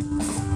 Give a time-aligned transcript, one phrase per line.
[0.00, 0.49] Hola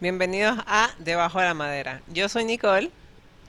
[0.00, 2.00] bienvenidos a Debajo de la Madera.
[2.12, 2.90] Yo soy Nicole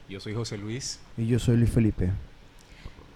[0.08, 1.00] Yo soy José Luis.
[1.16, 2.10] Y yo soy Luis Felipe.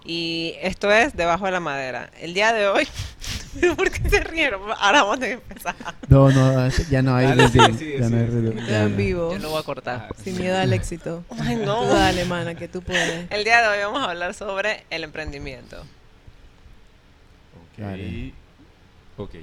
[0.03, 2.09] y esto es Debajo de la Madera.
[2.19, 2.87] El día de hoy,
[3.75, 4.61] ¿por qué se rieron?
[4.79, 5.75] Ahora vamos a empezar.
[6.07, 8.65] No, no, ya no hay Dale, sí, sí, ya no hay sí, redeem, sí.
[8.67, 10.07] ya en vivo, Yo lo voy a cortar.
[10.11, 11.23] Ah, sin miedo al éxito.
[11.39, 11.81] Ay, no.
[11.81, 13.29] Tú dale, mana, que tú puedes.
[13.31, 15.79] El día de hoy vamos a hablar sobre el emprendimiento.
[15.79, 17.79] Ok.
[17.79, 18.33] Dale.
[19.17, 19.35] Ok.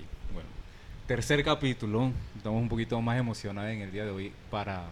[1.12, 2.10] Tercer capítulo.
[2.34, 4.86] Estamos un poquito más emocionados en el día de hoy para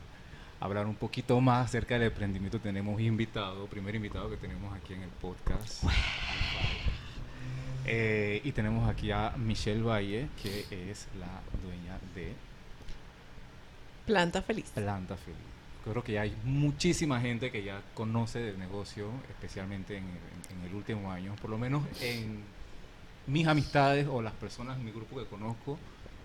[0.61, 2.61] hablar un poquito más acerca del emprendimiento.
[2.61, 5.83] Tenemos invitado, primer invitado que tenemos aquí en el podcast.
[7.87, 12.35] Eh, y tenemos aquí a Michelle Valle, que es la dueña de
[14.05, 14.71] Planta feliz.
[14.75, 15.41] Planta Feliz.
[15.85, 20.69] Creo que ya hay muchísima gente que ya conoce del negocio, especialmente en el, en
[20.69, 21.35] el último año.
[21.41, 22.43] Por lo menos en
[23.27, 25.79] mis amistades o las personas en mi grupo que conozco,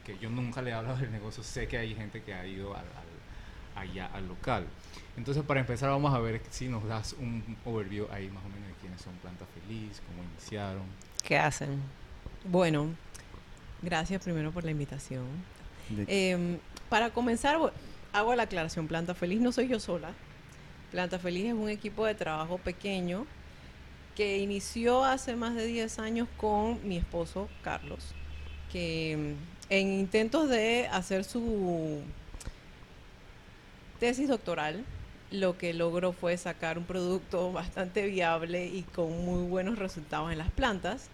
[0.05, 2.73] que yo nunca le he hablado del negocio, sé que hay gente que ha ido
[2.75, 4.65] al, al- allá al local.
[5.17, 8.67] Entonces, para empezar, vamos a ver si nos das un overview ahí más o menos
[8.67, 10.83] de quiénes son Planta Feliz, cómo iniciaron.
[11.23, 11.81] ¿Qué hacen?
[12.45, 12.89] Bueno,
[13.81, 15.25] gracias primero por la invitación.
[15.89, 17.57] De- Em, para comenzar,
[18.13, 18.87] hago la aclaración.
[18.87, 20.11] Planta Feliz no soy yo sola.
[20.91, 23.25] Planta Feliz es un equipo de trabajo pequeño
[24.15, 28.13] que inició hace más de 10 años con mi esposo Carlos,
[28.71, 29.35] que em,
[29.69, 32.01] en intentos de hacer su
[33.99, 34.83] tesis doctoral,
[35.31, 40.37] lo que logró fue sacar un producto bastante viable y con muy buenos resultados en
[40.37, 41.09] las plantas.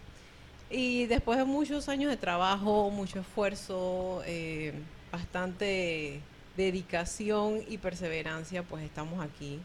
[0.70, 4.74] Y después de muchos años de trabajo, mucho esfuerzo, eh,
[5.12, 6.22] bastante
[6.56, 9.60] dedicación y perseverancia, pues estamos aquí.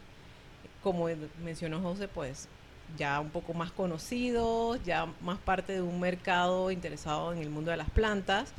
[0.83, 1.07] Como
[1.43, 2.49] mencionó José, pues
[2.97, 7.71] ya un poco más conocidos, ya más parte de un mercado interesado en el mundo
[7.71, 8.53] de las plantas,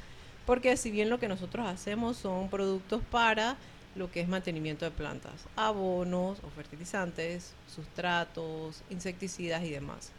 [0.49, 3.59] porque si bien lo que nosotros hacemos son productos para
[3.95, 10.11] lo que es mantenimiento de plantas, abonos o fertilizantes, sustratos, insecticidas y demás.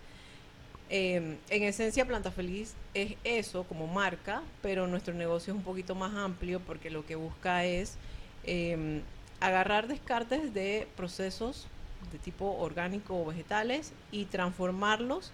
[0.92, 5.96] Eh, en esencia, Planta Feliz es eso como marca, pero nuestro negocio es un poquito
[5.96, 7.96] más amplio porque lo que busca es
[8.44, 9.02] eh,
[9.40, 11.66] agarrar descartes de procesos
[12.12, 15.32] de tipo orgánico o vegetales y transformarlos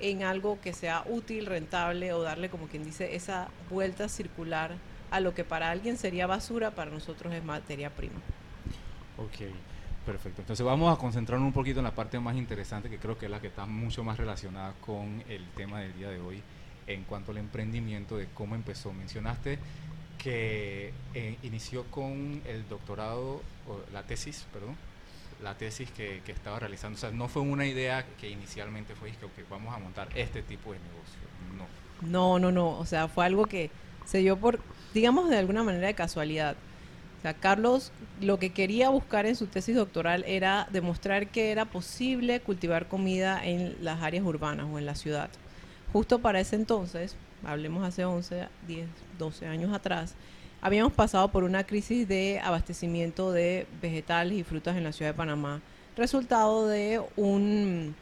[0.00, 4.76] en algo que sea útil, rentable o darle, como quien dice, esa vuelta circular
[5.10, 8.20] a lo que para alguien sería basura, para nosotros es materia prima.
[9.16, 9.50] Ok,
[10.06, 10.42] perfecto.
[10.42, 13.30] Entonces vamos a concentrarnos un poquito en la parte más interesante, que creo que es
[13.30, 16.42] la que está mucho más relacionada con el tema del día de hoy,
[16.86, 18.92] en cuanto al emprendimiento, de cómo empezó.
[18.92, 19.58] Mencionaste
[20.18, 24.76] que eh, inició con el doctorado, o la tesis, perdón,
[25.42, 26.96] la tesis que, que estaba realizando.
[26.96, 30.42] O sea, no fue una idea que inicialmente fue que ok, vamos a montar este
[30.42, 31.18] tipo de negocio.
[31.56, 31.66] No.
[32.08, 32.78] No, no, no.
[32.78, 33.70] O sea, fue algo que
[34.04, 34.60] se dio por,
[34.94, 36.56] digamos, de alguna manera de casualidad.
[37.18, 37.90] O sea, Carlos
[38.20, 43.44] lo que quería buscar en su tesis doctoral era demostrar que era posible cultivar comida
[43.44, 45.28] en las áreas urbanas o en la ciudad.
[45.92, 48.88] Justo para ese entonces, hablemos hace 11, 10,
[49.18, 50.14] 12 años atrás,
[50.60, 55.16] habíamos pasado por una crisis de abastecimiento de vegetales y frutas en la ciudad de
[55.16, 55.60] Panamá,
[55.96, 57.94] resultado de un,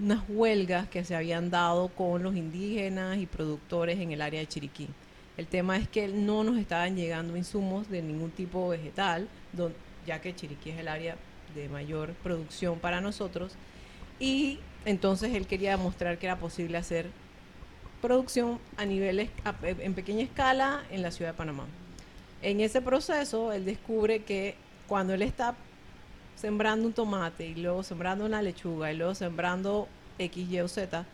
[0.00, 4.46] unas huelgas que se habían dado con los indígenas y productores en el área de
[4.46, 4.88] Chiriquí.
[5.36, 9.28] El tema es que no nos estaban llegando insumos de ningún tipo vegetal,
[10.06, 11.16] ya que Chiriquí es el área
[11.54, 13.52] de mayor producción para nosotros.
[14.20, 17.06] Y entonces él quería demostrar que era posible hacer
[18.00, 19.30] producción a niveles
[19.62, 21.66] en pequeña escala en la ciudad de Panamá.
[22.44, 24.54] En ese proceso, él descubre que
[24.86, 25.54] cuando él está
[26.36, 29.88] sembrando un tomate y luego sembrando una lechuga y luego sembrando
[30.18, 31.06] X, Y o Z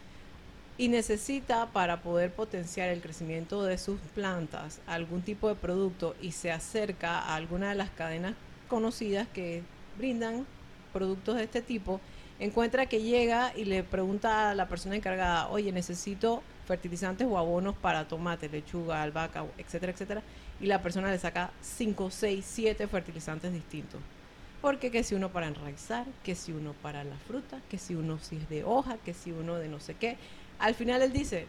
[0.76, 6.32] y necesita para poder potenciar el crecimiento de sus plantas algún tipo de producto y
[6.32, 8.34] se acerca a alguna de las cadenas
[8.68, 9.62] conocidas que
[9.98, 10.46] brindan
[10.92, 12.00] productos de este tipo,
[12.40, 17.76] encuentra que llega y le pregunta a la persona encargada, oye, necesito fertilizantes o abonos
[17.76, 20.22] para tomate, lechuga, albahaca, etcétera, etcétera,
[20.60, 24.00] y la persona le saca 5, 6, 7 fertilizantes distintos.
[24.60, 28.18] Porque que si uno para enraizar, que si uno para la fruta, que si uno
[28.18, 30.18] si es de hoja, que si uno de no sé qué.
[30.58, 31.46] Al final él dice,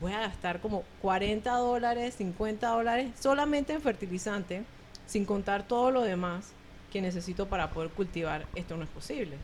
[0.00, 4.62] voy a gastar como 40 dólares, 50 dólares solamente en fertilizante,
[5.06, 6.52] sin contar todo lo demás
[6.92, 8.46] que necesito para poder cultivar.
[8.54, 9.36] Esto no es posible.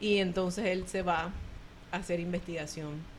[0.00, 1.30] Y entonces él se va
[1.92, 3.13] a hacer investigación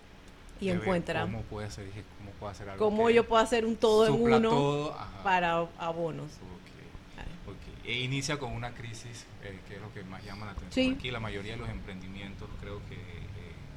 [0.60, 1.86] y de ver encuentra ¿Cómo puede hacer,
[2.18, 4.98] cómo puedo hacer algo cómo yo puedo hacer un todo en uno todo?
[5.24, 6.32] Para abonos.
[6.34, 7.86] Ok, ok.
[7.86, 10.72] E inicia con una crisis, eh, que es lo que más llama la atención.
[10.94, 10.96] Sí.
[10.98, 13.28] Aquí la mayoría de los emprendimientos creo que eh,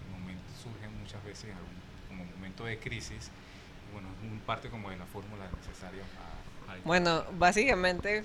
[0.06, 1.50] en momento- surgen muchas veces
[2.08, 3.30] como momento de crisis.
[3.92, 6.02] Bueno, es un parte como de la fórmula necesaria
[6.84, 8.22] Bueno, básicamente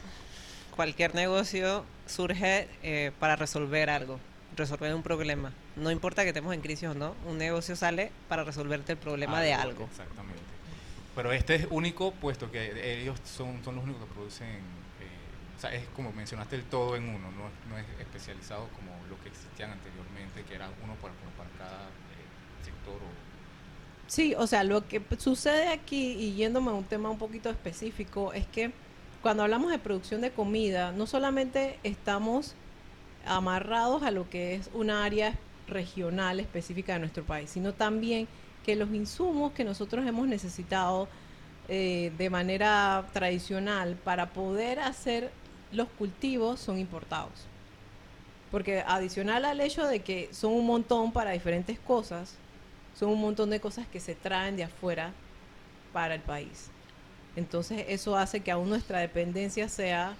[0.75, 4.19] cualquier negocio surge eh, para resolver algo,
[4.55, 5.51] resolver un problema.
[5.75, 9.41] No importa que estemos en crisis o no, un negocio sale para resolverte el problema
[9.41, 9.85] de algo.
[9.85, 10.41] Exactamente.
[11.15, 15.61] Pero este es único, puesto que ellos son, son los únicos que producen, eh, o
[15.61, 19.21] sea, es como mencionaste el todo en uno, no, es- no es especializado como lo
[19.21, 22.95] que existían anteriormente, que era uno para, para cada eh, sector.
[22.95, 23.23] O,
[24.07, 28.33] Sí, o sea, lo que sucede aquí, y yéndome a un tema un poquito específico,
[28.33, 28.71] es que
[29.21, 32.53] cuando hablamos de producción de comida, no solamente estamos
[33.25, 35.37] amarrados a lo que es una área
[35.67, 38.27] regional específica de nuestro país, sino también
[38.65, 41.07] que los insumos que nosotros hemos necesitado
[41.69, 45.31] eh, de manera tradicional para poder hacer
[45.71, 47.47] los cultivos son importados.
[48.51, 52.35] Porque adicional al hecho de que son un montón para diferentes cosas,
[52.93, 55.11] son un montón de cosas que se traen de afuera
[55.91, 56.69] para el país.
[57.35, 60.15] Entonces eso hace que aún nuestra dependencia sea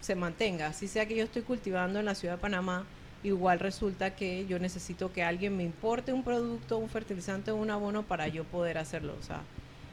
[0.00, 0.68] se mantenga.
[0.68, 2.84] Así sea que yo estoy cultivando en la ciudad de Panamá,
[3.22, 7.70] igual resulta que yo necesito que alguien me importe un producto, un fertilizante o un
[7.70, 9.14] abono para yo poder hacerlo.
[9.18, 9.42] O sea,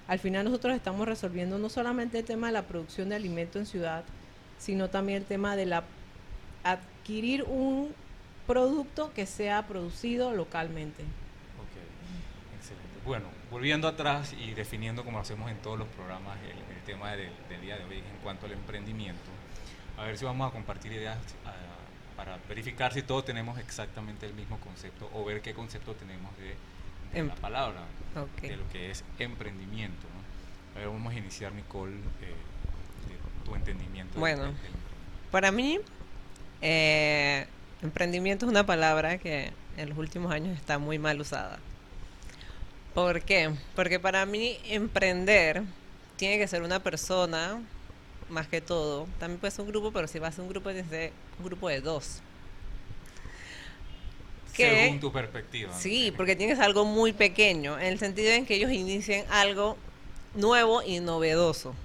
[0.07, 3.65] al final nosotros estamos resolviendo no solamente el tema de la producción de alimento en
[3.65, 4.03] ciudad,
[4.57, 5.83] sino también el tema de la
[6.63, 7.93] adquirir un
[8.45, 11.03] producto que sea producido localmente.
[11.03, 12.99] Ok, excelente.
[13.05, 17.77] Bueno, volviendo atrás y definiendo como hacemos en todos los programas el, tema del día
[17.77, 19.29] de hoy en cuanto al emprendimiento,
[19.97, 21.51] a ver si vamos a compartir ideas ah,
[22.15, 26.45] para verificar si todos tenemos exactamente el mismo concepto o ver qué concepto tenemos de,
[27.13, 27.81] de Em- la palabra,
[28.41, 30.05] de lo que es emprendimiento.
[30.13, 30.75] ¿no?
[30.75, 32.35] A ver, vamos a iniciar, Nicole, eh,
[33.07, 34.19] de tu entendimiento.
[34.19, 34.43] Bueno.
[34.43, 35.31] del- del emprendimiento.
[35.31, 35.79] Para mí,
[36.61, 37.45] eh,
[37.81, 41.59] emprendimiento es una palabra que en los últimos años está muy mal usada.
[42.93, 43.53] ¿Por qué?
[43.75, 45.61] Porque para mí emprender
[46.15, 47.61] tiene que ser una persona,
[48.29, 49.07] más que todo.
[49.19, 51.11] También puede ser un grupo, pero si va a ser un grupo, tiene que ser
[51.39, 52.21] un grupo de dos.
[54.55, 55.71] que- Según tu perspectiva.
[55.77, 59.23] Sí, porque tiene que ser algo muy pequeño, en el sentido en que ellos inicien
[59.29, 59.77] algo
[60.33, 61.75] nuevo y novedoso.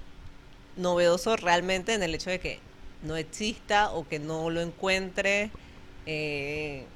[0.77, 2.61] Novedoso realmente en el hecho de que
[3.03, 5.51] no exista o que no lo encuentre
[6.07, 6.87] eh,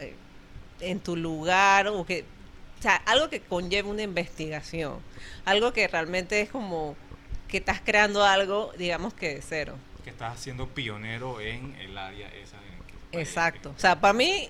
[0.00, 0.14] eh,
[0.80, 2.24] en tu lugar o que
[2.78, 4.98] o sea, algo que conlleve una investigación,
[5.46, 6.94] algo que realmente es como
[7.48, 9.74] que estás creando algo, digamos que de cero.
[10.04, 12.56] que estás siendo pionero en el área esa.
[13.12, 13.72] en Exacto.
[13.76, 14.48] O sea, para mí,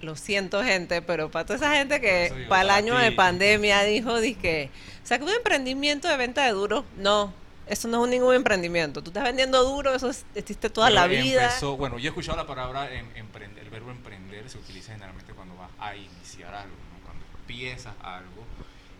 [0.00, 3.16] lo siento gente, pero para toda esa gente que digo, para el año de ti.
[3.16, 4.70] pandemia dijo, que
[5.04, 6.84] sacó un emprendimiento de venta de duro.
[6.96, 7.32] No,
[7.66, 9.02] eso no es un ningún emprendimiento.
[9.02, 11.44] Tú estás vendiendo duro, eso es- existe toda Pero la vida.
[11.44, 15.32] empezó- bueno, yo he escuchado la palabra em- emprender, el verbo emprender se utiliza generalmente
[15.34, 17.04] cuando vas a iniciar algo, ¿no?
[17.04, 18.44] cuando empiezas algo.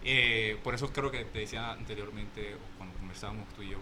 [0.05, 3.79] Eh, por eso creo que te decía anteriormente, cuando conversábamos tú y yo,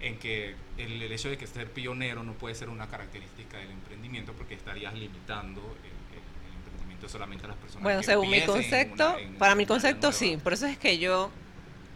[0.00, 3.70] en que el, el hecho de que ser pionero no puede ser una característica del
[3.70, 8.30] emprendimiento porque estarías limitando el, el- el emprendimiento solamente a las personas Bueno, que según
[8.30, 10.36] mi empiecen en concepto, una- en para mi concepto sí.
[10.42, 11.30] Por eso es que yo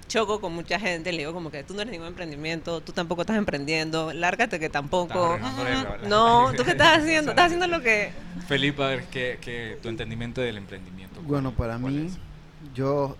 [0.06, 3.22] choco con mucha gente, le digo como que tú no eres ningún emprendimiento, tú tampoco
[3.22, 5.34] estás emprendiendo, lárgate que tampoco.
[5.34, 8.12] Estás No, tú qué estás haciendo, estás haciendo lo que...
[8.46, 11.16] Felipe, a ver, ¿qué, qué- tu entendimiento del emprendimiento?
[11.16, 12.18] ¿cuál- Bueno, para mí, es?
[12.74, 13.16] yo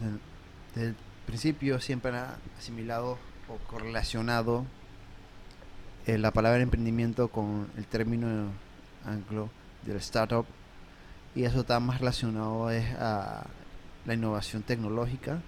[0.00, 0.18] del-
[0.74, 0.94] desde
[1.30, 3.16] principio siempre he asimilado
[3.48, 4.64] o correlacionado
[6.06, 8.48] eh, la palabra emprendimiento con el término
[9.04, 9.48] anglo
[9.84, 10.44] del startup
[11.36, 13.46] y eso está más relacionado es a
[14.06, 15.40] la innovación tecnológica,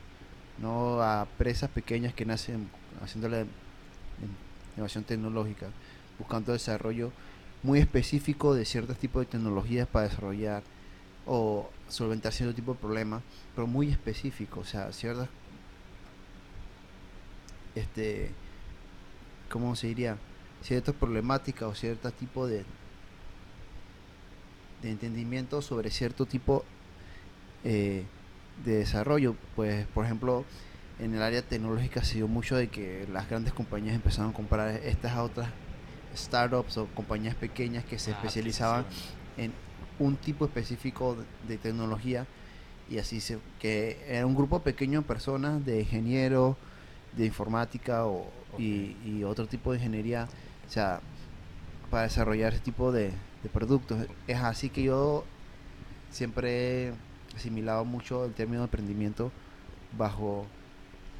[0.58, 2.68] no a empresas pequeñas que nacen
[3.02, 3.48] haciendo la in-
[4.76, 5.66] innovación tecnológica,
[6.18, 7.10] buscando desarrollo
[7.64, 10.62] muy específico de ciertos tipos de tecnologías para desarrollar
[11.26, 13.22] o solventar cierto tipo de problemas,
[13.56, 15.28] pero muy específico, o sea, ciertas,
[17.74, 18.30] este,
[19.50, 20.16] ¿cómo se diría?
[20.62, 22.64] Ciertas problemáticas o cierto tipo de,
[24.82, 26.64] de entendimiento sobre cierto tipo
[27.64, 28.04] eh,
[28.64, 29.34] de desarrollo.
[29.56, 30.44] Pues, por ejemplo,
[30.98, 34.68] en el área tecnológica se dio mucho de que las grandes compañías empezaron a comprar
[34.84, 35.48] estas a otras
[36.16, 38.84] startups o compañías pequeñas que se Ah, especializaban
[39.36, 39.52] en
[39.98, 42.26] un tipo específico de, de tecnología
[42.90, 46.56] y así se que era un grupo pequeño de personas de ingenieros
[47.16, 50.28] de informática o, y, y otro tipo de ingeniería
[50.66, 51.00] o sea
[51.90, 54.06] para desarrollar ese tipo de, de productos.
[54.26, 55.24] Es así que yo
[56.10, 56.92] siempre he
[57.36, 59.30] asimilado mucho el término de emprendimiento
[59.96, 60.46] bajo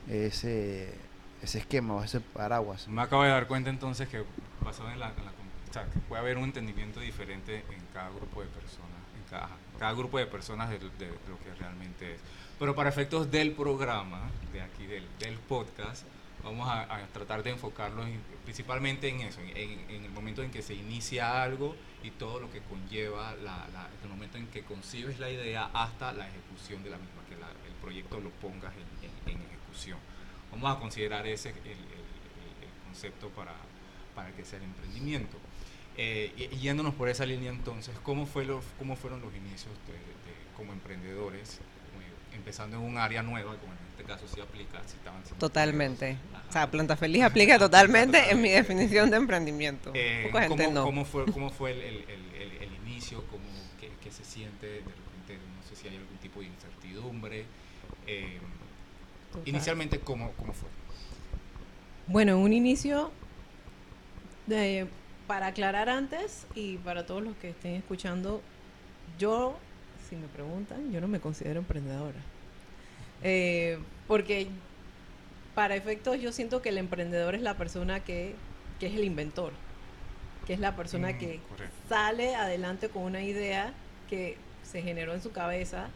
[0.08, 0.94] ese
[1.42, 2.86] ese esquema o ese paraguas.
[2.88, 4.24] Me acabo de dar cuenta entonces que
[4.64, 7.82] basado en la, en la com- o sea, que puede haber un entendimiento diferente en
[7.92, 12.14] cada grupo de personas, en cada, cada grupo de personas de, de lo que realmente
[12.14, 12.20] es.
[12.58, 16.04] Pero para efectos del programa, de aquí del, del podcast,
[16.44, 19.56] vamos a, tratar de enfocarnos en- principalmente en eso, en,
[19.90, 23.88] en- el momento en que se inicia algo y todo lo que conlleva la, la-
[24.02, 27.50] el momento en que concibes la idea hasta la ejecución de la misma, que la-
[27.66, 29.98] el proyecto lo pongas en, en- ejecución.
[30.50, 31.56] Vamos a considerar ese el,
[32.84, 33.54] concepto para,
[34.14, 35.36] para que sea el emprendimiento.
[35.96, 39.72] Eh, yéndonos por esa línea entonces, ¿cómo, fue los, cómo fueron los inicios
[40.56, 41.58] como emprendedores,
[42.34, 46.16] empezando en un área nueva, como en este caso sí aplica, si estaban siendo Totalmente.
[46.48, 46.70] O sea.
[46.70, 49.90] Planta Feliz aplica totalmente en mi definición de emprendimiento.
[49.94, 50.84] Eh, Poca gente ¿cómo, no.
[50.84, 53.24] cómo fue, cómo fue el, el- el- el- el inicio?
[53.30, 53.44] ¿Cómo,
[53.80, 55.38] qué, qué se siente de repente?
[55.56, 57.44] No sé si hay algún tipo de incertidumbre.
[58.06, 58.38] Eh,
[59.46, 60.68] inicialmente, ¿cómo, ¿cómo fue?
[62.06, 63.10] Bueno, en un inicio,
[64.46, 64.86] de-
[65.26, 68.42] para aclarar antes y para todos los que estén escuchando,
[69.18, 69.56] yo,
[70.12, 72.28] si me preguntan, yo no me considero emprendedora.
[73.20, 74.60] Eh, porque
[75.54, 78.44] para efectos yo siento que el emprendedor es la persona que,
[78.78, 79.60] que es el inventor,
[80.44, 81.88] que es la persona Mm, que correcto.
[81.88, 85.94] sale adelante con una idea que se generó en su cabeza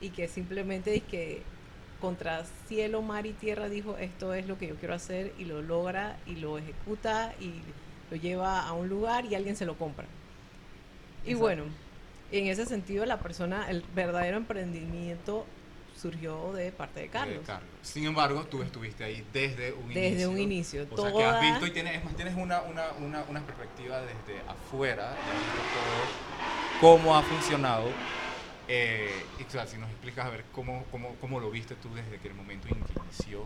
[0.00, 1.52] y que simplemente es que
[1.98, 5.62] contra cielo, mar y tierra dijo esto es lo que yo quiero hacer y lo
[5.62, 7.74] logra y lo ejecuta y
[8.10, 10.14] lo lleva a un lugar y alguien se lo compra.
[11.24, 11.36] Y Exacto.
[11.36, 11.78] bueno,
[12.32, 15.46] en ese sentido la persona, el verdadero emprendimiento
[15.96, 17.38] surgió de parte de Carlos.
[17.38, 17.70] de Carlos.
[17.82, 20.00] Sin embargo, tú estuviste ahí desde un inicio.
[20.02, 20.86] Desde un inicio.
[20.90, 23.40] O sea, que Toda- has visto y tienes, es más, tienes una, una, una, una
[23.46, 27.88] perspectiva desde afuera, y has visto todo, cómo ha funcionado.
[28.68, 31.94] Eh, y o sea, si nos explicas a ver cómo, cómo, cómo lo viste tú
[31.94, 33.42] desde que el momento en que inició,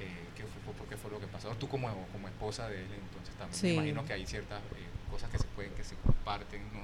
[0.00, 1.48] eh, qué fue, por qué fue lo que pasó.
[1.56, 3.66] Tú como, como esposa de él, entonces también Sí.
[3.68, 6.80] me imagino que hay ciertas eh, cosas que se pueden, que se comparten, ¿no?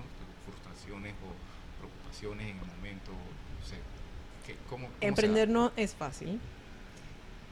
[0.75, 3.77] Frustraciones o preocupaciones en el momento, no sé.
[4.47, 4.97] ¿qué- cómo, cómo?
[5.01, 6.41] Emprender no es fácil.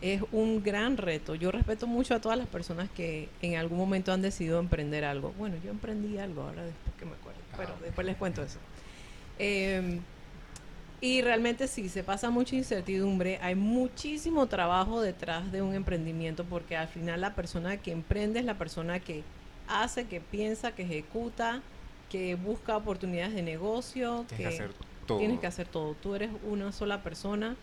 [0.00, 1.36] Es un gran reto.
[1.36, 5.32] Yo respeto mucho a todas las personas que en algún momento han decidido emprender algo.
[5.38, 7.38] Bueno, yo emprendí algo ahora después que me acuerdo.
[7.56, 7.82] Pero Ajá.
[7.84, 8.58] después les cuento eso.
[9.38, 10.00] Eh,
[11.00, 13.38] y realmente sí, se pasa mucha incertidumbre.
[13.42, 18.44] Hay muchísimo trabajo detrás de un emprendimiento porque al final la persona que emprende es
[18.44, 19.22] la persona que
[19.68, 21.62] hace, que piensa, que ejecuta,
[22.12, 24.70] que busca oportunidades de negocio, Tienes que que hacer
[25.06, 25.18] todo.
[25.18, 25.94] Tienes que hacer todo.
[25.94, 27.56] Tú eres una sola persona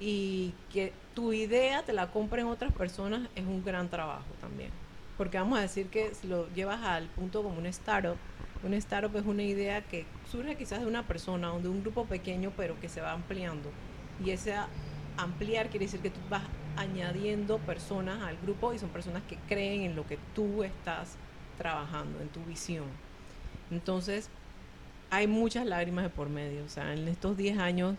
[0.00, 4.70] y que tu idea te la compren otras personas es un gran trabajo también.
[5.16, 8.16] Porque vamos a decir que si lo llevas al punto como una startup,
[8.64, 12.04] una startup es una idea que surge quizás de una persona o de un grupo
[12.04, 13.70] pequeño, pero que se va ampliando.
[14.24, 14.56] Y ese
[15.16, 16.42] ampliar quiere decir que tú vas
[16.76, 21.16] añadiendo personas al grupo y son personas que creen en lo que tú estás
[21.58, 23.03] trabajando, en tu visión.
[23.74, 24.28] Entonces,
[25.10, 26.64] hay muchas lágrimas de por medio.
[26.64, 27.96] O sea, en estos 10 años,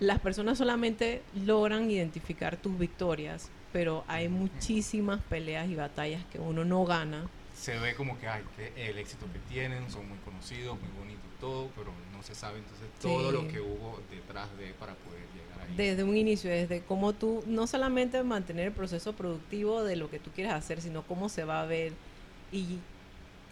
[0.00, 6.64] las personas solamente logran identificar tus victorias, pero hay muchísimas peleas y batallas que uno
[6.64, 7.28] no gana.
[7.54, 8.26] se ve como que
[8.56, 12.58] que el éxito que tienen, son muy conocidos, muy bonitos todo, pero no se sabe
[12.58, 13.36] entonces todo Sí.
[13.36, 15.76] lo que hubo detrás de para poder llegar ahí.
[15.76, 20.18] Desde un inicio, desde cómo tú, no solamente mantener el proceso productivo de lo que
[20.18, 21.92] tú quieres hacer, sino cómo se va a ver
[22.52, 22.78] y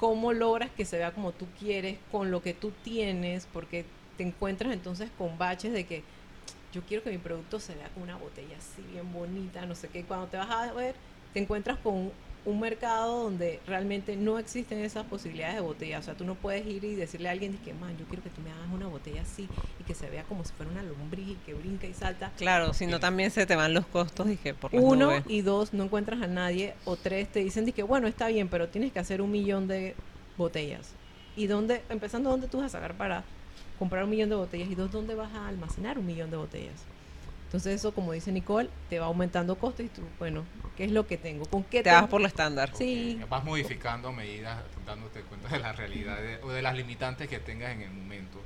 [0.00, 3.84] cómo logras que se vea como tú quieres, con lo que tú tienes, porque
[4.16, 6.02] te encuentras entonces con baches de que
[6.72, 9.88] yo quiero que mi producto se vea como una botella así bien bonita, no sé
[9.88, 10.94] qué, cuando te vas a ver,
[11.34, 12.10] te encuentras con
[12.46, 15.98] un mercado donde realmente no existen esas posibilidades de botella.
[15.98, 18.30] O sea, tú no puedes ir y decirle a alguien que, man, yo quiero que
[18.30, 19.46] tú me hagas una botella así
[19.78, 22.32] y que se vea como si fuera una lombriz y que brinca y salta.
[22.36, 25.24] Claro, si no también se te van los costos, dije, por las Uno nubes.
[25.28, 26.74] y dos, no encuentras a nadie.
[26.84, 29.94] O tres, te dicen que, bueno, está bien, pero tienes que hacer un millón de
[30.38, 30.92] botellas.
[31.36, 33.22] ¿Y dónde, empezando, dónde tú vas a sacar para
[33.78, 34.70] comprar un millón de botellas?
[34.70, 36.84] Y dos, ¿dónde vas a almacenar un millón de botellas?
[37.50, 41.08] Entonces eso, como dice Nicole, te va aumentando costos y tú, bueno, ¿qué es lo
[41.08, 41.44] que tengo?
[41.46, 42.70] ¿Con qué Te vas por lo estándar.
[42.76, 43.18] Sí.
[43.20, 47.26] Ok, Vas modificando a medida, dándote cuenta de la realidad de- o de las limitantes
[47.28, 48.40] que tengas en el momento.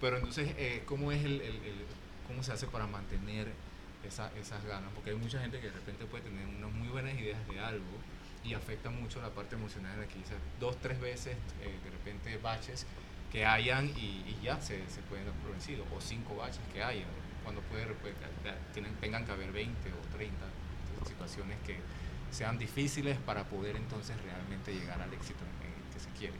[0.00, 1.86] Pero entonces, eh, ¿cómo es el, el- el-
[2.26, 3.46] cómo se hace para mantener
[4.02, 4.90] esa- esas ganas?
[4.92, 8.00] Porque hay mucha gente que de repente puede tener unas muy buenas ideas de algo
[8.42, 12.36] y afecta mucho la parte emocional la que dice dos, tres veces, eh, de repente
[12.38, 12.86] baches
[13.30, 16.82] que hayan y, y ya se, se pueden dar por vencido, o cinco baches que
[16.82, 17.06] hayan,
[17.42, 18.14] cuando puede, puede
[18.72, 20.34] tienen, tengan que haber 20 o 30
[21.06, 21.76] situaciones que
[22.30, 25.40] sean difíciles para poder entonces realmente llegar al éxito
[25.92, 26.34] que se quiere.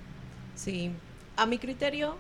[0.55, 0.91] Sí,
[1.37, 2.17] a mi criterio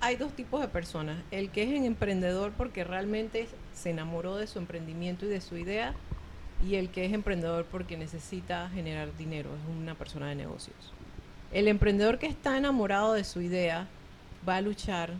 [0.00, 1.18] hay dos tipos de personas.
[1.30, 5.56] El que es un emprendedor porque realmente se enamoró de su emprendimiento y de su
[5.56, 5.94] idea
[6.66, 10.92] y el que es emprendedor porque necesita generar dinero, es una persona de negocios.
[11.52, 13.88] El emprendedor que está enamorado de su idea
[14.48, 15.12] va a luchar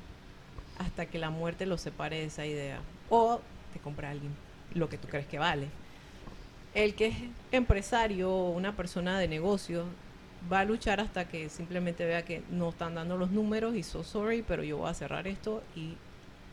[0.79, 3.40] hasta que la muerte lo separe de esa idea o
[3.75, 4.33] te compra alguien
[4.75, 5.67] lo que tú crees que vale.
[6.75, 7.17] El que es
[7.52, 9.87] empresario o una persona de negocios
[10.50, 14.05] va a luchar hasta que simplemente vea que no están dando los números y so
[14.05, 15.97] sorry, pero yo voy a cerrar esto y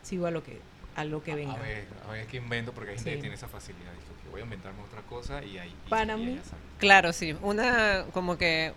[0.02, 0.60] sigo a lo que
[0.96, 1.52] a lo que A- venga.
[1.54, 3.16] A ver, a ver qué invento, porque hay gente Sí.
[3.16, 3.92] que tiene esa facilidad.
[3.92, 5.72] Dice, "Ok, voy a inventarme otra cosa y ahí.
[5.86, 6.60] y- Para y mí- ella sale".
[6.78, 7.36] Claro, sí.
[7.40, 8.72] Una, como que,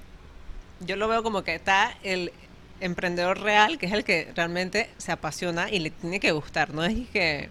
[0.81, 2.31] yo lo veo como que está el
[2.79, 6.75] emprendedor real, que es el que realmente se apasiona y le tiene que gustar.
[6.75, 7.49] No es que,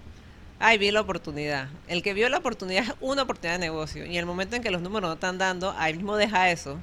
[0.61, 1.69] ay, vi la oportunidad.
[1.88, 4.07] El que vio la oportunidad es una oportunidad de negocio.
[4.07, 6.79] Y el momento en que los números no están dando, ahí mismo deja eso.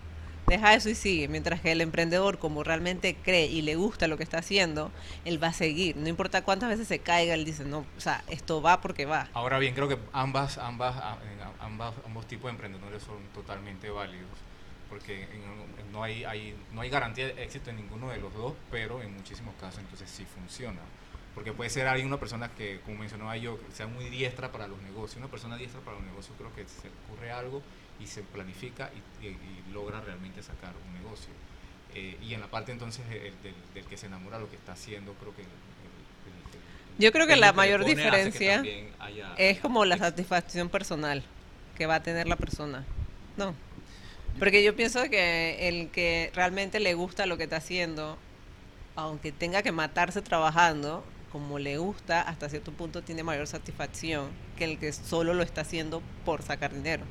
[0.47, 1.27] Deja eso y sigue.
[1.27, 4.91] Mientras que el emprendedor, como realmente cree y le gusta lo que está haciendo,
[5.25, 5.95] él va a seguir.
[5.95, 9.27] No importa cuántas veces se caiga, él dice, no, o sea, esto va porque va.
[9.33, 10.95] Ahora bien, creo que ambas, ambas,
[11.59, 14.31] ambas, ambos tipos de emprendedores son totalmente válidos,
[14.89, 15.27] porque
[15.91, 19.13] no hay, hay, no hay garantía de éxito en ninguno de los dos, pero en
[19.13, 20.79] muchísimos casos entonces sí funciona.
[21.37, 24.67] Porque puede ser alguien, una persona que, como mencionaba yo, que sea muy diestra para
[24.67, 25.17] los negocios.
[25.17, 27.61] Una persona diestra para los negocios creo que se ocurre algo
[27.99, 28.89] y se planifica
[29.21, 31.29] y, y- y logra realmente sacar un negocio.
[31.93, 34.71] Eh, y en la parte entonces el- del, del que se enamora lo que está
[34.71, 35.43] haciendo, creo que...
[35.43, 36.55] el- el-
[36.97, 38.63] el- Yo creo que la que mayor diferencia
[38.99, 41.23] haya- Es como la satisfacción personal
[41.77, 42.83] que va a tener la persona.
[43.37, 43.53] No.
[44.39, 48.17] Porque yo pienso que el que realmente le gusta lo que está haciendo,
[48.95, 54.63] aunque tenga que matarse trabajando, como le gusta, hasta cierto punto tiene mayor satisfacción que
[54.63, 57.03] el que solo lo está haciendo por sacar dinero.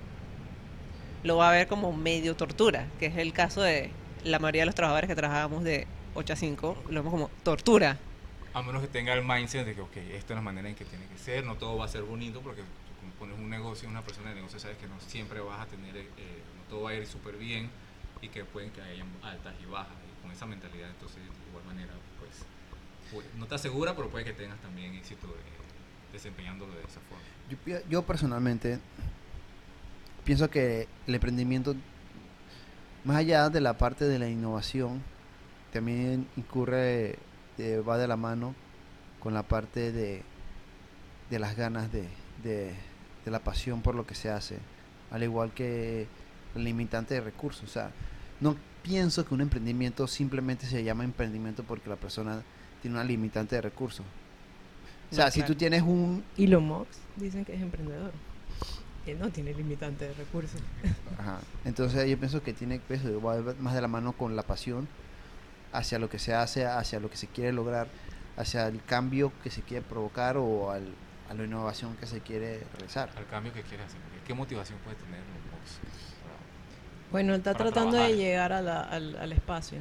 [1.22, 3.90] Lo va a ver como medio tortura, que es el caso de
[4.24, 7.98] la mayoría de los trabajadores que trabajábamos de 8 a 5, lo vemos como tortura.
[8.54, 10.84] A menos que tenga el mindset de que, ok, esta es la manera en que
[10.84, 14.02] tiene que ser, no todo va a ser bonito, porque tú pones un negocio, una
[14.02, 16.06] persona de negocio, sabes que no siempre vas a tener, eh,
[16.56, 17.70] no todo va a ir súper bien
[18.22, 19.92] y que pueden que hayan altas y bajas.
[20.08, 21.92] Y con esa mentalidad, entonces, de igual manera,
[23.38, 27.22] no te asegura, pero puede que tengas también éxito eh, desempeñándolo de esa forma.
[27.66, 28.78] Yo, yo personalmente
[30.24, 31.74] pienso que el emprendimiento,
[33.04, 35.02] más allá de la parte de la innovación,
[35.72, 37.18] también incurre,
[37.58, 38.54] eh, va de la mano
[39.20, 40.22] con la parte de,
[41.30, 42.08] de las ganas de,
[42.42, 42.74] de-
[43.24, 44.56] de la pasión por lo que se hace,
[45.10, 46.06] al igual que
[46.54, 47.64] el limitante de recursos.
[47.64, 47.90] O sea,
[48.40, 52.42] no pienso que un emprendimiento simplemente se llama emprendimiento porque la persona
[52.86, 54.06] tiene una limitante de recursos.
[55.10, 55.52] O sea, No, si claro.
[55.52, 58.12] tú tienes un, Elon Musk dicen que es emprendedor.
[59.06, 60.60] Él no tiene limitante de recursos.
[61.18, 61.38] Ajá.
[61.64, 64.86] Entonces yo pienso que tiene que eso va más de la mano con la pasión
[65.72, 67.88] hacia lo que se hace, hacia lo que se quiere lograr,
[68.36, 70.86] hacia el cambio que se quiere provocar o al,
[71.28, 73.10] a la innovación que se quiere realizar.
[73.16, 75.78] Al cambio que quieres hacer, ¿qué motivación puede tener box?
[76.22, 78.10] Para- Bueno, él está tratando trabajar.
[78.12, 79.78] de llegar a la- al, al espacio.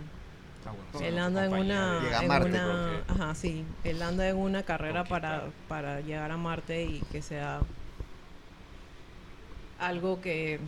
[0.66, 4.02] Está bueno, Él anda en una, de- Llega a en Marte, una- ajá, sí, él
[4.02, 7.60] anda en una carrera para, para llegar a Marte y que sea
[9.80, 10.60] algo que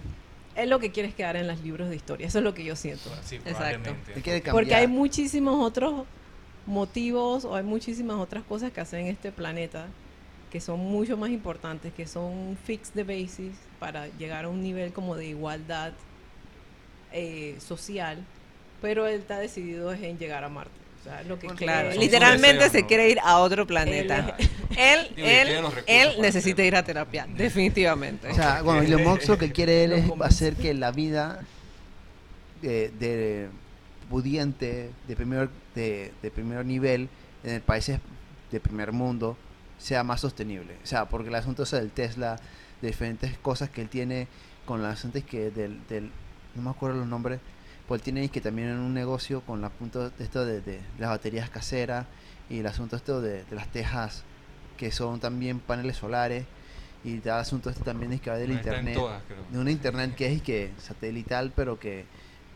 [0.55, 2.63] él lo que quiere es quedar en los libros de historia, eso es lo que
[2.63, 3.09] yo siento.
[3.23, 3.95] Sí, Exacto.
[4.51, 6.05] Porque hay muchísimos otros
[6.65, 9.85] motivos o hay muchísimas otras cosas que hacen en este planeta
[10.51, 14.91] que son mucho más importantes, que son fix the basis para llegar a un nivel
[14.93, 15.93] como de igualdad
[17.11, 18.17] eh, social,
[18.81, 20.71] pero él está decidido en llegar a Marte.
[21.01, 22.87] O sea, lo que Bueno, Claro, literalmente deseos, se ¿no?
[22.87, 24.35] quiere ir a otro planeta.
[24.77, 28.29] Él, y él, él necesita ir a terapia, definitivamente.
[28.29, 31.41] O sea, bueno, Musk lo que quiere él es hacer que la vida
[32.61, 33.49] de
[34.09, 37.09] pudiente, de primer, de, de primer nivel,
[37.43, 37.99] en el países
[38.51, 39.37] de primer mundo,
[39.77, 40.75] sea más sostenible.
[40.83, 42.39] O sea, porque el asunto es del Tesla,
[42.81, 44.27] de diferentes cosas que él tiene
[44.65, 46.11] con las antes que del, del,
[46.55, 47.39] no me acuerdo los nombres,
[47.87, 50.81] pues él tiene que también en un negocio con la punto de esto de, de
[50.99, 52.05] las baterías caseras
[52.49, 54.23] y el asunto esto de, de las tejas
[54.77, 56.45] que son también paneles solares
[57.03, 59.39] y el asunto este también es que va del en internet todas, creo.
[59.51, 62.05] de una internet que es y que satelital pero que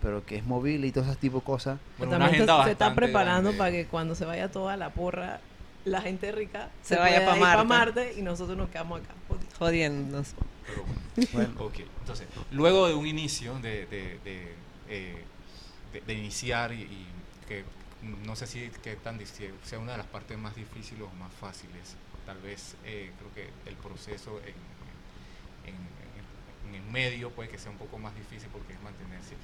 [0.02, 2.58] pero que es móvil y todo ese tipo de cosas Bueno, también se- se está
[2.58, 3.58] bastante preparando grande.
[3.58, 5.40] para que cuando se vaya toda la porra,
[5.86, 7.68] la gente rica Se vaya pueda pa' ir pa' Marte.
[8.04, 9.14] Marte y nosotros nos quedamos acá.
[9.60, 10.34] Jodiéndonos.
[10.68, 11.30] Pero bueno.
[11.54, 14.56] bueno Ok, entonces, luego de un inicio de, de, de,
[14.92, 15.24] eh,
[15.94, 17.08] de- de iniciar y, y
[17.48, 17.66] que
[18.26, 21.96] no sé si que tan sea una de las partes más difíciles o más fáciles,
[22.26, 24.56] tal vez eh, creo que el proceso en,
[25.66, 29.36] en, en- el medio puede que sea un poco más difícil porque es mantenerse.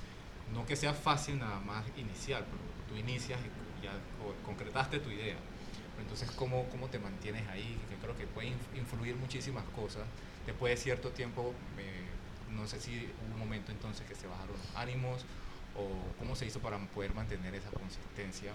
[0.53, 3.39] No que sea fácil nada más iniciar, pero tú inicias
[3.81, 5.37] y ya co- concretaste tu idea.
[5.99, 7.77] Entonces, ¿cómo, ¿cómo te mantienes ahí?
[7.89, 10.05] Que creo que puede inf- influir muchísimas cosas.
[10.45, 12.06] Después de cierto tiempo, eh,
[12.55, 15.25] no sé si hubo un momento entonces que se bajaron los ánimos
[15.75, 15.87] o
[16.19, 18.51] cómo se hizo para poder mantener esa consistencia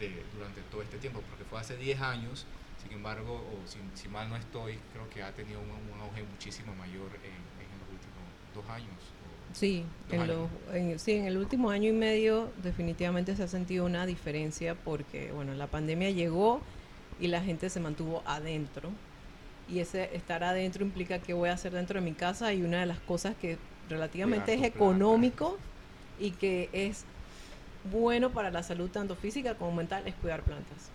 [0.00, 2.46] de, durante todo este tiempo, porque fue hace 10 años,
[2.82, 6.22] sin embargo, o si, si mal no estoy, creo que ha tenido un, un auge
[6.22, 8.94] muchísimo mayor en, en los últimos dos años.
[9.54, 10.36] Sí, Dos en, años.
[10.66, 14.74] los- en- sí, en el último año y medio definitivamente se ha sentido una diferencia
[14.74, 16.60] porque, bueno, la pandemia llegó
[17.20, 18.90] y la gente se mantuvo adentro.
[19.68, 22.80] Y ese estar adentro implica que voy a hacer dentro de mi casa y una
[22.80, 24.76] de las cosas que relativamente es planta.
[24.76, 25.58] económico
[26.18, 27.04] y que es
[27.90, 30.90] bueno para la salud tanto física como mental es cuidar plantas.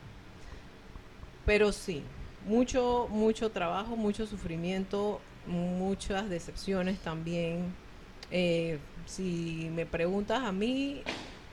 [1.46, 2.04] Pero sí,
[2.48, 7.74] mucho, mucho trabajo, mucho sufrimiento, muchas decepciones también.
[8.32, 11.04] Eh, si me preguntas a mí,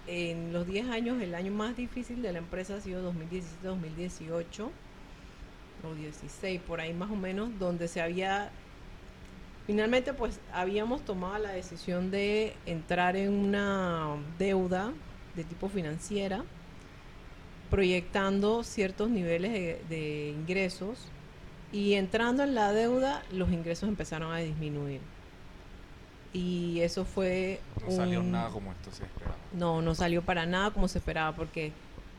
[0.07, 4.69] en los 10 años, el año más difícil de la empresa ha sido 2017-2018,
[5.85, 8.51] o 16, por ahí más o menos, donde se había...
[9.67, 14.93] Finalmente, pues habíamos tomado la decisión de entrar en una deuda
[15.37, 16.43] de tipo financiera,
[17.71, 21.07] proyectando ciertos niveles de, de ingresos
[21.73, 25.01] y entrando en la deuda los ingresos empezaron a disminuir.
[26.33, 27.61] Y eso fue...
[27.85, 29.37] No salió nada como esto se esperaba.
[29.53, 31.73] no, no salió para nada como se esperaba porque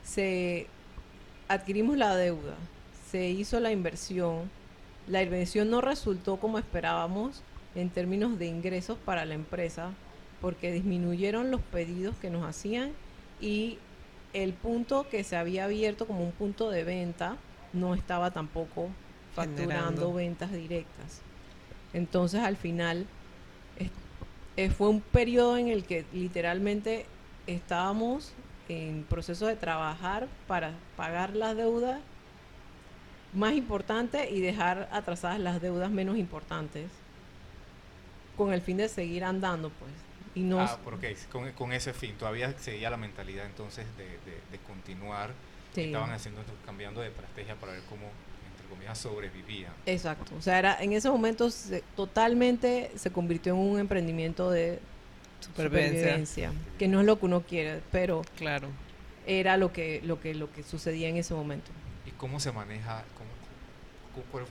[0.03, 0.67] se
[1.47, 2.55] adquirimos la deuda,
[3.11, 4.49] se hizo la inversión,
[5.07, 7.41] la inversión no resultó como esperábamos
[7.75, 9.91] en términos de ingresos para la empresa
[10.39, 12.91] porque disminuyeron los pedidos que nos hacían
[13.41, 13.77] y
[14.33, 17.35] el punto que se había abierto como un punto de venta
[17.73, 18.89] no estaba tampoco
[19.35, 20.13] facturando Generando.
[20.13, 21.21] ventas directas.
[21.93, 23.05] Entonces al final
[23.77, 23.89] es-
[24.57, 27.05] eh, fue un periodo en el que literalmente
[27.47, 28.31] estábamos
[28.69, 31.99] en proceso de trabajar para pagar las deudas
[33.33, 36.89] más importantes y dejar atrasadas las deudas menos importantes
[38.37, 39.91] con el fin de seguir andando pues
[40.33, 44.41] y no Ah, porque con, con ese fin, todavía seguía la mentalidad entonces de, de-
[44.51, 45.31] de continuar.
[45.73, 45.81] sí.
[45.83, 48.07] Estaban haciendo, cambiando de estrategia para ver cómo,
[48.49, 49.73] entre comillas, sobrevivían.
[49.85, 54.79] Exacto, o sea, era, en ese momento se- totalmente se convirtió en un emprendimiento de
[55.41, 55.99] Supervivencia.
[55.99, 58.69] supervivencia, que no es lo que uno quiere, pero Claro.
[59.27, 61.71] era lo que lo que lo que sucedía en ese momento.
[62.05, 63.03] ¿Y cómo se maneja?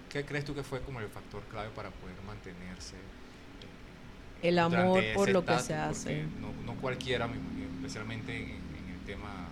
[0.09, 2.97] ¿Qué crees tú que fue como el factor clave para poder mantenerse?
[2.97, 6.27] eh, El amor por lo que se hace.
[6.41, 7.29] No, no cualquiera,
[7.77, 9.49] especialmente en, en el tema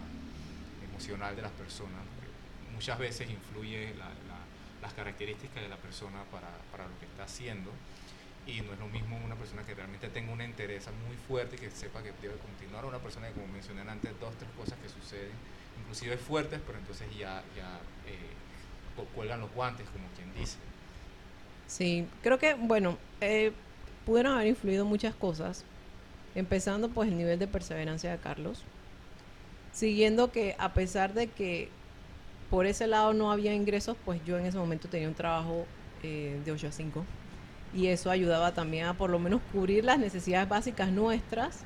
[0.80, 2.00] emocional de las personas,
[2.72, 4.46] muchas veces influye la- la-
[4.80, 7.72] las características de la persona para, para lo que está haciendo.
[8.46, 11.58] Y no es lo mismo una persona que realmente tenga una interés muy fuerte y
[11.58, 14.88] que sepa que debe continuar, una persona que, como mencioné antes, dos, tres cosas que
[14.88, 15.32] suceden,
[15.76, 18.36] inclusive fuertes, pero entonces ya, ya eh,
[19.04, 20.56] cuelgan los guantes, como quien dice.
[21.66, 23.52] Sí, creo que, bueno, eh,
[24.06, 25.64] pudieron haber influido muchas cosas,
[26.34, 28.64] empezando pues el nivel de perseverancia de Carlos,
[29.72, 31.68] siguiendo que a pesar de que
[32.50, 35.66] por ese lado no había ingresos, pues yo en ese momento tenía un trabajo
[36.02, 37.04] eh, de 8 a 5
[37.74, 41.60] y eso ayudaba también a por lo menos cubrir las necesidades básicas nuestras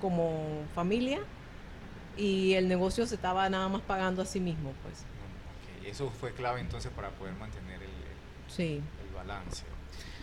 [0.00, 1.18] como familia
[2.16, 5.04] y el negocio se estaba nada más pagando a sí mismo, pues.
[5.86, 8.80] Eso fue clave entonces para poder mantener el, el- Sí.
[9.08, 9.64] el balance.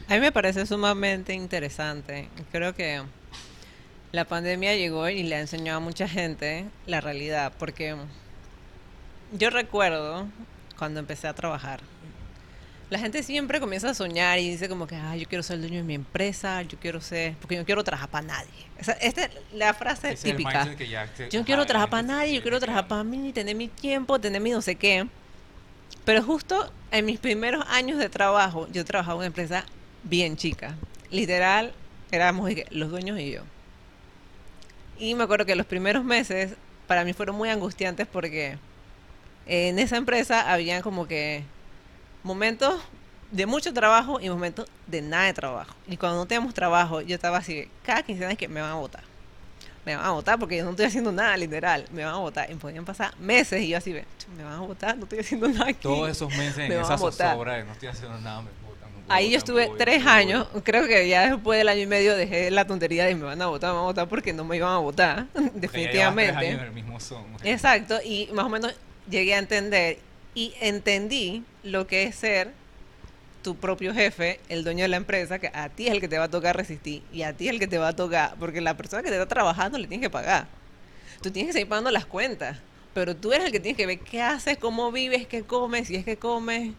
[0.08, 2.30] A mí me parece sumamente interesante.
[2.52, 3.02] Creo que
[4.12, 7.96] la pandemia llegó y le ha enseñado a mucha gente la realidad, porque
[9.34, 10.28] yo recuerdo
[10.78, 11.82] cuando empecé a trabajar,
[12.92, 15.62] La gente siempre comienza a soñar y dice como que, ah, yo quiero ser el
[15.62, 18.50] dueño de mi empresa, yo quiero ser, porque yo no quiero trabajar para nadie.
[18.80, 18.94] Esta
[19.26, 20.66] es la frase es típica.
[20.76, 24.18] te- Yo no quiero trabajar para nadie, yo quiero trabajar para mí, tener mi tiempo,
[24.20, 25.06] tener mi no sé qué.
[26.10, 29.64] Pero justo en mis primeros años de trabajo, yo trabajaba en una empresa
[30.02, 30.76] bien chica.
[31.12, 31.72] Literal,
[32.10, 33.44] éramos los dueños y yo.
[34.98, 36.56] Y me acuerdo que los primeros meses
[36.88, 38.58] para mí fueron muy angustiantes porque
[39.46, 41.44] en esa empresa habían como que
[42.24, 42.82] momentos
[43.30, 45.76] de mucho trabajo y momentos de nada de trabajo.
[45.88, 48.76] Y cuando no teníamos trabajo, yo estaba así, cada quincena es que me van a
[48.78, 49.09] votar.
[49.86, 51.86] Me van a votar porque yo no estoy haciendo nada, literal.
[51.92, 52.52] Me van a votar.
[52.52, 54.06] Y podían pasar meses y yo así, ve,
[54.38, 55.80] me van a votar, no estoy haciendo nada aquí.
[55.82, 58.90] Todos esos meses en Me esa zozobra de no estoy haciendo nada, me votan.
[59.08, 62.16] me Ahí yo estuve voy, tres años, creo que ya después del año y medio
[62.16, 64.58] dejé la tontería de me van a votar, me van a votar porque no me
[64.58, 66.48] iban a votar, llevas tres definitivamente.
[66.48, 67.24] años en el mismo son.
[67.44, 68.74] Exacto, y más o menos
[69.10, 69.98] llegué a entender
[70.36, 72.52] y entendí lo que es ser
[73.42, 76.18] tu propio jefe, el dueño de la empresa, que a ti es el que te
[76.18, 78.62] va a tocar resistir y a ti es el que te va a tocar, porque
[78.62, 80.48] la persona que te está trabajando le tienes que pagar.
[81.22, 82.58] Tú tienes que seguir pagando las cuentas,
[82.94, 85.96] pero tú eres el que tienes que ver qué haces, cómo vives, qué comes, si
[85.96, 86.74] es que comes,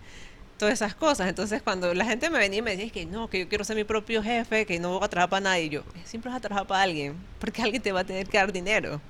[0.58, 1.28] todas esas cosas.
[1.28, 3.64] Entonces, cuando la gente me venía y me decía "Es que no, que yo quiero
[3.64, 6.40] ser mi propio jefe, que no voy a trabajar para nadie, yo, siempre vas a
[6.40, 9.00] trabajar para alguien, porque alguien te va a tener que dar dinero.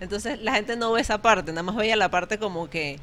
[0.00, 2.98] Entonces la gente no ve esa parte, nada más veía la parte como que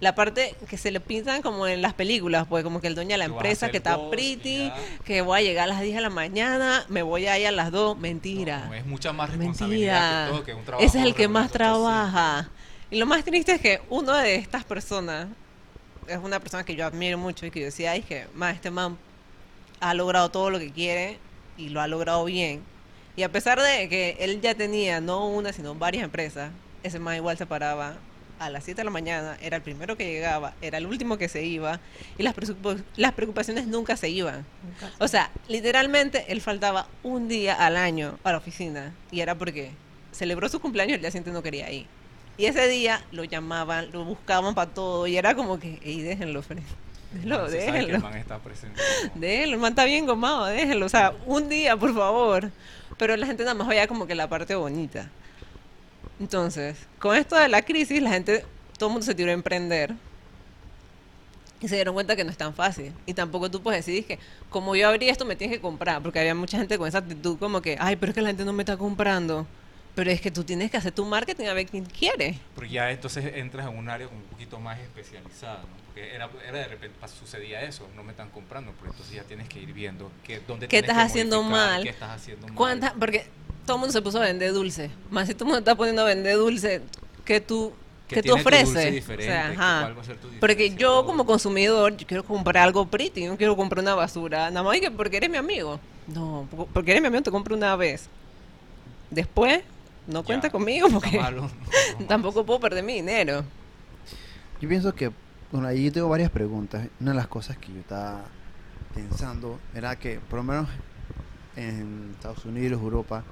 [0.00, 3.10] la parte que se le pintan como en las películas, pues como que el dueño
[3.10, 4.72] de la empresa que está pretty,
[5.04, 7.52] que voy a llegar a las 10 de la mañana, me voy a ir a
[7.52, 8.66] las 2, mentira.
[8.66, 10.26] No, es mucha más responsabilidad Mentira.
[10.26, 12.48] que todo, que un trabajo Ese es el que más trabaja.
[12.90, 15.28] Y lo más triste es que uno de estas personas
[16.06, 18.70] es una persona que yo admiro mucho y que yo decía, ay, que más este
[18.70, 18.96] man
[19.80, 21.18] ha logrado todo lo que quiere
[21.56, 22.62] y lo ha logrado bien.
[23.16, 26.50] Y a pesar de que él ya tenía no una, sino varias empresas,
[26.82, 27.96] ese man igual se paraba
[28.38, 31.28] a las 7 de la mañana, era el primero que llegaba, era el último que
[31.28, 31.80] se iba
[32.16, 32.34] y las,
[32.96, 34.44] las preocupaciones nunca se iban.
[34.98, 39.70] O sea, literalmente él faltaba un día al año a la oficina y era porque
[40.12, 41.86] celebró su cumpleaños y el día siguiente no quería ir.
[42.36, 46.42] Y ese día lo llamaban, lo buscaban para todo y era como que, ey, déjenlo,
[46.42, 46.62] Fred.
[47.12, 48.00] Déjenlo, que el déjenlo.
[48.00, 48.80] man está presente.
[49.14, 50.86] Déjenlo, el man está bien gomado, déjenlo.
[50.86, 52.50] O sea, un día, por favor.
[52.98, 55.08] Pero la gente nada más veía como que la parte bonita.
[56.20, 58.44] Entonces, con esto de la crisis, la gente,
[58.76, 59.94] todo el mundo se tiró a emprender.
[61.60, 62.92] Y se dieron cuenta que no es tan fácil.
[63.04, 66.00] Y tampoco tú puedes decir que, como yo abrí esto, me tienes que comprar.
[66.02, 68.44] Porque había mucha gente con esa actitud como que, ay, pero es que la gente
[68.44, 69.46] no me está comprando.
[69.96, 72.38] Pero es que tú tienes que hacer tu marketing a ver quién quiere.
[72.54, 75.68] Porque ya entonces entras en un área como un poquito más especializada, ¿no?
[75.86, 79.48] Porque era, era de repente sucedía eso, no me están comprando, pero entonces ya tienes
[79.48, 81.82] que ir viendo que, dónde ¿Qué estás que haciendo mal?
[81.82, 82.54] qué estás haciendo mal.
[82.54, 82.92] ¿Cuántas?
[82.92, 83.26] Porque
[83.68, 84.90] todo el mundo se puso a vender dulce.
[85.10, 86.82] Más si todo el mundo está poniendo a vender dulce,
[87.24, 87.72] ¿qué tú,
[88.08, 88.92] Que qué tú tiene tu dulce ofreces?
[88.94, 89.80] diferente, o sea, que ajá.
[89.82, 93.36] cuál va a ser tu Porque yo como consumidor, yo quiero comprar algo pretty, no
[93.36, 94.50] quiero comprar una basura.
[94.50, 95.78] Nada más que porque eres mi amigo.
[96.06, 98.08] No, po- porque eres mi amigo te compro una vez.
[99.10, 99.60] Después,
[100.06, 101.50] no Ya, cuenta conmigo porque malo, no,
[102.00, 103.44] no, tampoco puedo perder mi dinero.
[104.60, 105.10] Yo pienso que,
[105.52, 106.88] bueno, ahí tengo varias preguntas.
[107.00, 108.22] Una de las cosas que yo estaba
[108.94, 110.68] pensando era que, por lo menos
[111.56, 113.24] en Estados Unidos, Europa,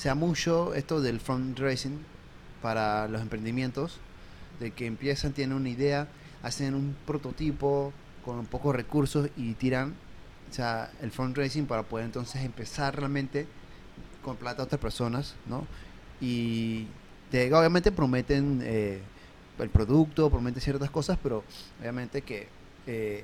[0.00, 1.98] se da mucho esto del fundraising
[2.62, 3.98] para los emprendimientos,
[4.58, 6.08] de que empiezan, tienen una idea,
[6.42, 7.92] hacen un prototipo
[8.24, 9.92] con pocos recursos y tiran
[10.50, 13.46] o sea, el fundraising para poder entonces empezar realmente
[14.24, 15.66] con plata a otras personas, ¿no?
[16.18, 16.86] Y
[17.30, 19.00] de- obviamente prometen eh,
[19.58, 21.44] el producto, prometen ciertas cosas, pero
[21.78, 22.48] obviamente que
[22.86, 23.22] eh,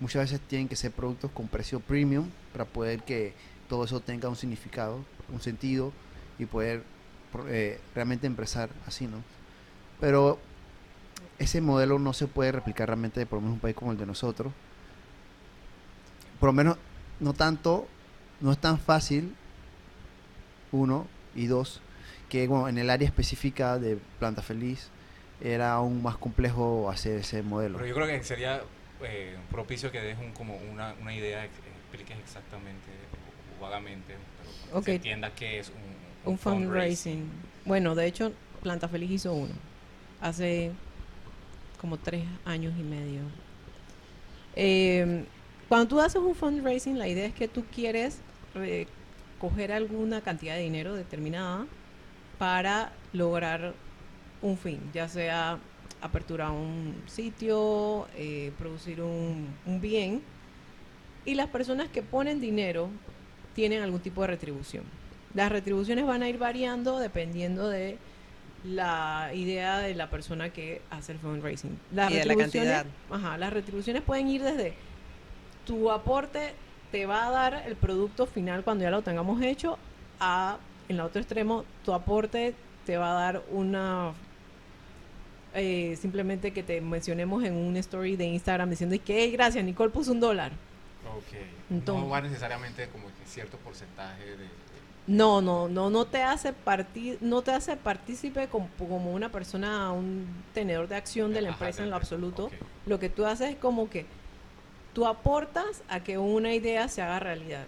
[0.00, 3.32] muchas veces tienen que ser productos con precio premium para poder que
[3.68, 5.92] todo eso tenga un significado, un sentido
[6.38, 6.82] y poder
[7.48, 9.18] eh, realmente empezar así, ¿no?
[10.00, 10.38] Pero
[11.38, 13.98] ese modelo no se puede replicar realmente por lo menos en un país como el
[13.98, 14.52] de nosotros.
[16.40, 16.76] Por lo menos
[17.20, 17.86] no tanto,
[18.40, 19.34] no es tan fácil,
[20.72, 21.80] uno, y dos,
[22.28, 24.88] que bueno, en el área específica de Planta Feliz
[25.40, 27.78] era aún más complejo hacer ese modelo.
[27.78, 28.62] Pero yo creo que sería
[29.02, 32.90] eh, propicio que des como una, idea, ex- expliques exactamente
[33.60, 34.84] vagamente, pero para que Ok.
[34.84, 37.28] se entienda qué es un, Un fundraising.
[37.64, 39.54] Bueno, de hecho, Planta Feliz hizo uno.
[40.20, 40.72] Hace
[41.80, 43.20] como tres años y medio.
[44.54, 45.24] Eh,
[45.68, 48.20] cuando tú haces un fundraising, la idea es que tú quieres
[48.54, 48.86] eh,
[49.40, 51.66] coger alguna cantidad de dinero determinada
[52.38, 53.74] para lograr
[54.42, 55.58] un fin, ya sea
[56.00, 60.22] aperturar un sitio, eh, producir un, un bien.
[61.24, 62.88] Y las personas que ponen dinero
[63.56, 64.84] tienen algún tipo de retribución.
[65.34, 67.98] Las retribuciones van a ir variando dependiendo de
[68.64, 71.76] la idea de la persona que hace el fundraising.
[71.92, 72.86] Las Y de la retribuciones- cantidad.
[73.10, 74.74] Ajá, las retribuciones pueden ir desde
[75.66, 76.52] tu aporte
[76.92, 79.78] te va a dar el producto final cuando ya lo tengamos hecho
[80.20, 84.12] a en el otro extremo tu aporte te va a dar una
[85.54, 89.90] eh, simplemente que te mencionemos en un story de Instagram diciendo que "Hey, gracias Nicole
[89.90, 90.52] puso un dólar
[91.16, 91.38] Ok.
[91.70, 94.36] Entonces- no va necesariamente como que cierto porcentaje de...
[94.36, 94.66] de-
[95.06, 99.92] No, no, no, no te hace parti no te hace partícipe como, como una persona,
[99.92, 102.50] un tenedor de acción de la Ajá, empresa de en lo absoluto.
[102.86, 104.04] Lo que tú haces es como que
[104.94, 107.66] tú aportas a que una idea se haga realidad.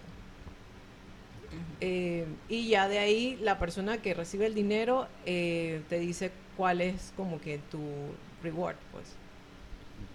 [1.81, 6.81] Eh, y ya de ahí la persona que recibe el dinero eh, te dice cuál
[6.81, 7.79] es como que tu
[8.43, 9.05] reward, pues.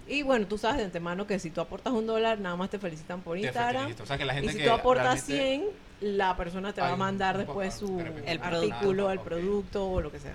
[0.07, 2.79] Y bueno, tú sabes de antemano que si tú aportas un dólar, nada más te
[2.79, 3.85] felicitan por Instagram.
[3.85, 4.03] felicito.
[4.03, 5.67] O sea, que la Y si que tú aportas realmente-
[6.01, 10.11] 100, la persona te va a mandar después su El artículo, el producto o lo
[10.13, 10.35] que sea.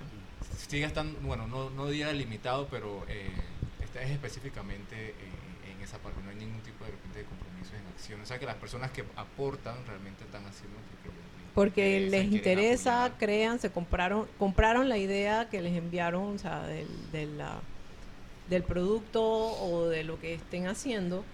[0.68, 3.30] sigue estando, bueno, no, no diría limitado, pero eh,
[3.80, 5.14] este es específicamente
[5.66, 8.20] en, en esa parte, no hay ningún tipo de, repente de compromisos en acción.
[8.20, 10.76] O sea que las personas que aportan realmente están haciendo
[11.54, 16.62] porque, les Porque interesa crean, se compraron, compraron la idea que les enviaron, o sea,
[16.66, 17.60] del, de la-
[18.50, 21.24] del producto o de lo que estén haciendo.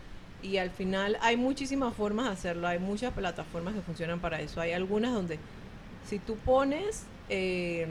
[0.43, 4.61] Y al final hay muchísimas formas de hacerlo, hay muchas plataformas que funcionan para eso.
[4.61, 5.39] Hay algunas donde
[6.07, 7.89] si tú pones, eh,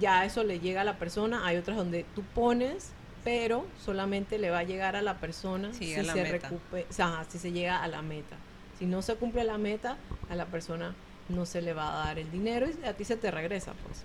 [0.00, 2.92] ya eso le llega a la persona, hay otras donde tú pones,
[3.24, 7.24] pero solamente le va a llegar a la persona Si la se recupe- o sea,
[7.28, 8.36] si se llega a la meta.
[8.78, 9.96] Si no se cumple la meta,
[10.30, 10.94] a la persona
[11.28, 14.04] no se le va a dar el dinero y a ti se te regresa, pues.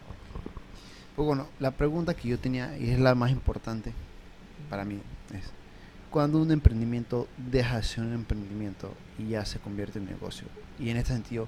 [1.16, 3.94] Pues bueno, la pregunta que yo tenía, y es la más importante
[4.69, 5.00] para mí,
[5.34, 5.52] es,
[6.10, 10.48] cuando un emprendimiento deja de ser un emprendimiento y ya se convierte en negocio?
[10.80, 11.48] Y en este sentido,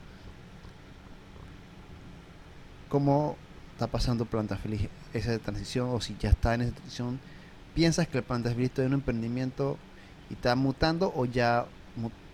[2.89, 3.37] ¿cómo
[3.73, 5.89] está pasando Planta Feliz esa transición?
[5.89, 7.19] O si ya está en esa transición,
[7.73, 9.77] ¿piensas que el Planta Feliz todavía es un emprendimiento
[10.29, 11.65] y está mutando o ya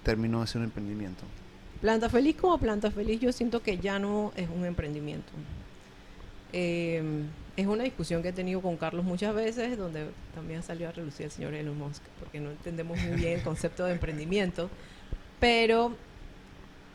[0.03, 1.23] terminó de ser un emprendimiento?
[1.81, 5.31] Planta Feliz como Planta Feliz yo siento que ya no es un emprendimiento.
[6.51, 7.03] Eh,
[7.57, 11.25] es una discusión que he tenido con Carlos muchas veces, donde también salió a relucir
[11.25, 14.69] el señor Elon Musk, porque no entendemos muy bien el concepto de emprendimiento.
[15.39, 15.95] Pero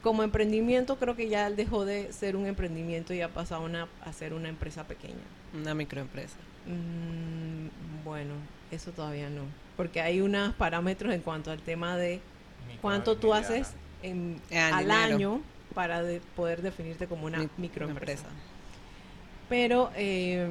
[0.02, 4.12] como emprendimiento creo que ya dejó de ser un emprendimiento y ha pasado una- a
[4.12, 5.14] ser una empresa pequeña.
[5.54, 6.36] Una microempresa.
[6.66, 8.34] Mm, bueno,
[8.70, 9.42] eso todavía no,
[9.76, 12.20] porque hay unos parámetros en cuanto al tema de
[12.80, 13.72] cuánto tú haces
[14.02, 15.14] en- En al dinero.
[15.14, 15.40] año
[15.74, 18.26] para de- poder definirte como una Mi- microempresa.
[19.52, 20.48] Pero eh,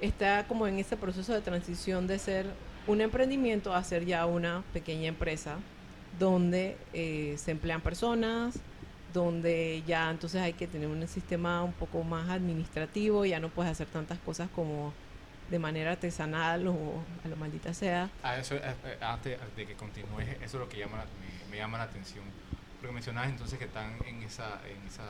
[0.00, 2.46] está como en ese proceso de transición de ser
[2.86, 5.56] un emprendimiento a ser ya una pequeña empresa
[6.16, 8.54] donde eh, se emplean personas,
[9.12, 13.72] donde ya entonces hay que tener un sistema un poco más administrativo, ya no puedes
[13.72, 14.92] hacer tantas cosas como
[15.50, 16.74] de manera artesanal o
[17.24, 18.08] a lo maldita sea.
[18.22, 21.50] Ah, eso, eh, eh, antes de que continúes, eso es lo que llama, la- me,
[21.50, 22.22] me llama la atención.
[22.80, 25.02] Porque mencionabas entonces que están en esa, en esa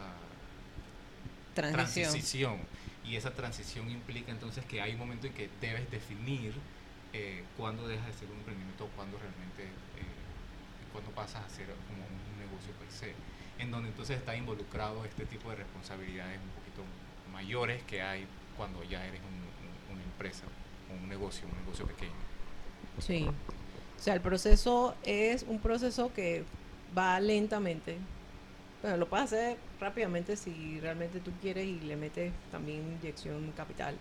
[1.54, 2.10] Transición.
[2.10, 2.58] transición.
[3.04, 6.54] Y esa transición implica entonces que hay un momento en que debes definir
[7.12, 11.66] eh, cuándo deja de ser un emprendimiento o cuándo realmente, eh, cuándo pasas a ser
[11.66, 13.12] como un negocio per se.
[13.62, 16.82] En donde entonces está involucrado este tipo de responsabilidades un poquito
[17.32, 20.44] mayores que hay cuando ya eres un- un- una empresa,
[20.90, 22.12] o un negocio, un negocio pequeño.
[23.00, 23.26] Sí.
[23.28, 26.44] O sea, el proceso es un proceso que
[26.96, 27.98] va lentamente.
[28.85, 33.94] Bueno, lo puedes hacer rápidamente si realmente tú quieres y le metes también inyección capital.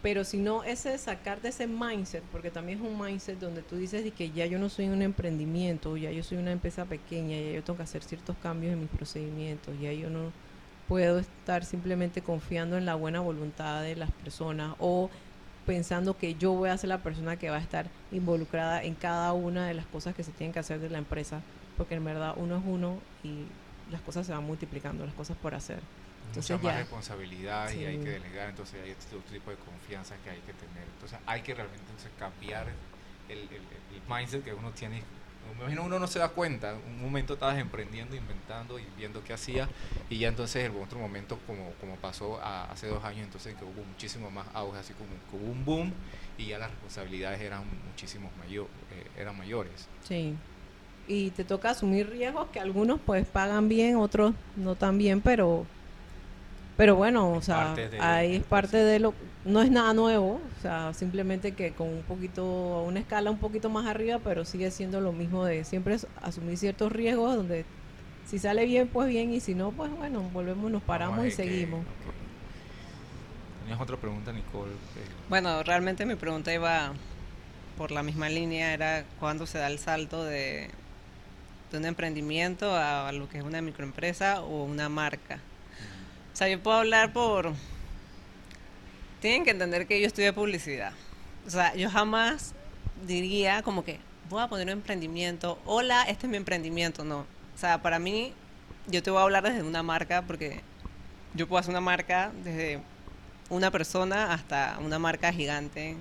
[0.00, 3.76] Pero si no, ese es sacarte ese mindset, porque también es un mindset donde tú
[3.76, 7.52] dices que ya yo no soy un emprendimiento, ya yo soy una empresa pequeña, ya
[7.52, 10.32] yo tengo que hacer ciertos cambios en mis procedimientos, ya yo no
[10.88, 15.10] puedo estar simplemente confiando en la buena voluntad de las personas o
[15.66, 19.34] pensando que yo voy a ser la persona que va a estar involucrada en cada
[19.34, 21.42] una de las cosas que se tienen que hacer de la empresa,
[21.76, 23.44] porque en verdad uno es uno y
[23.90, 25.80] las cosas se van multiplicando, las cosas por hacer.
[26.28, 28.04] Entonces mucha más ya- responsabilidad y hay Sí.
[28.04, 30.84] que delegar, entonces hay este otro tipo de confianza que hay que tener.
[30.94, 32.66] Entonces hay que realmente entonces, cambiar
[33.28, 35.02] el, el- el mindset que uno tiene.
[35.54, 39.32] Me imagino uno no se da cuenta, un momento estabas emprendiendo, inventando y viendo qué
[39.32, 39.68] hacía
[40.10, 43.64] y ya entonces en otro momento como, como pasó a- hace dos años entonces que
[43.64, 45.92] hubo muchísimo más auge, así como que hubo un boom
[46.36, 49.86] y ya las responsabilidades eran muchísimos mayor, eh, eran mayores.
[50.02, 50.34] Sí.
[51.08, 55.64] Y te toca asumir riesgos que algunos pues pagan bien, otros no tan bien, pero
[56.76, 59.14] pero bueno, o Es sea, parte de- ahí es parte de lo
[59.46, 63.70] no es nada nuevo, o sea, simplemente que con un poquito una escala un poquito
[63.70, 67.64] más arriba, pero sigue siendo lo mismo de siempre es asumir ciertos riesgos donde
[68.28, 71.84] si sale bien pues bien y si no pues bueno, volvemos nos paramos y seguimos.
[73.62, 74.72] ¿Tenías otra pregunta, Nicole?
[75.28, 76.92] Bueno, realmente mi pregunta iba
[77.78, 80.70] por la misma línea, era cuándo se da el salto de,
[81.70, 85.40] de un emprendimiento a, lo que es una microempresa o una marca.
[86.32, 87.52] O sea, yo puedo hablar por...
[89.20, 90.92] Tienen que entender que yo estudié publicidad.
[91.46, 92.54] O sea, yo jamás
[93.06, 93.98] diría como que
[94.28, 97.20] voy a poner un emprendimiento, hola, este es mi emprendimiento, no.
[97.20, 98.32] O sea, para mí,
[98.86, 100.60] yo te voy a hablar desde una marca porque
[101.34, 102.80] yo puedo hacer una marca desde
[103.48, 105.96] una persona hasta una marca gigante.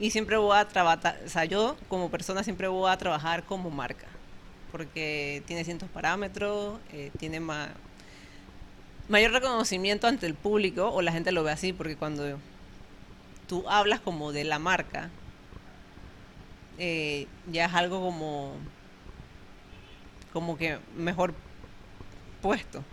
[0.00, 3.70] Y siempre voy a trabajar, o sea, yo como persona siempre voy a trabajar como
[3.70, 4.08] marca,
[4.72, 7.68] porque tiene cientos parámetros, eh, tiene ma-
[9.08, 12.40] mayor reconocimiento ante el público, o la gente lo ve así, porque cuando
[13.46, 15.10] tú hablas como de la marca,
[16.78, 18.54] eh, ya es algo como,
[20.32, 21.34] como que mejor
[22.40, 22.84] puesto.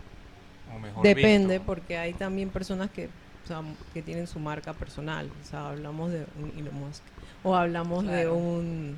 [0.74, 1.64] o mejor Depende, visto.
[1.66, 3.08] porque hay también personas que,
[3.50, 3.62] o sea,
[3.94, 5.30] que tienen su marca personal.
[5.42, 7.02] O sea, hablamos de un Elon Musk
[7.42, 8.34] o hablamos de Claro.
[8.34, 8.96] un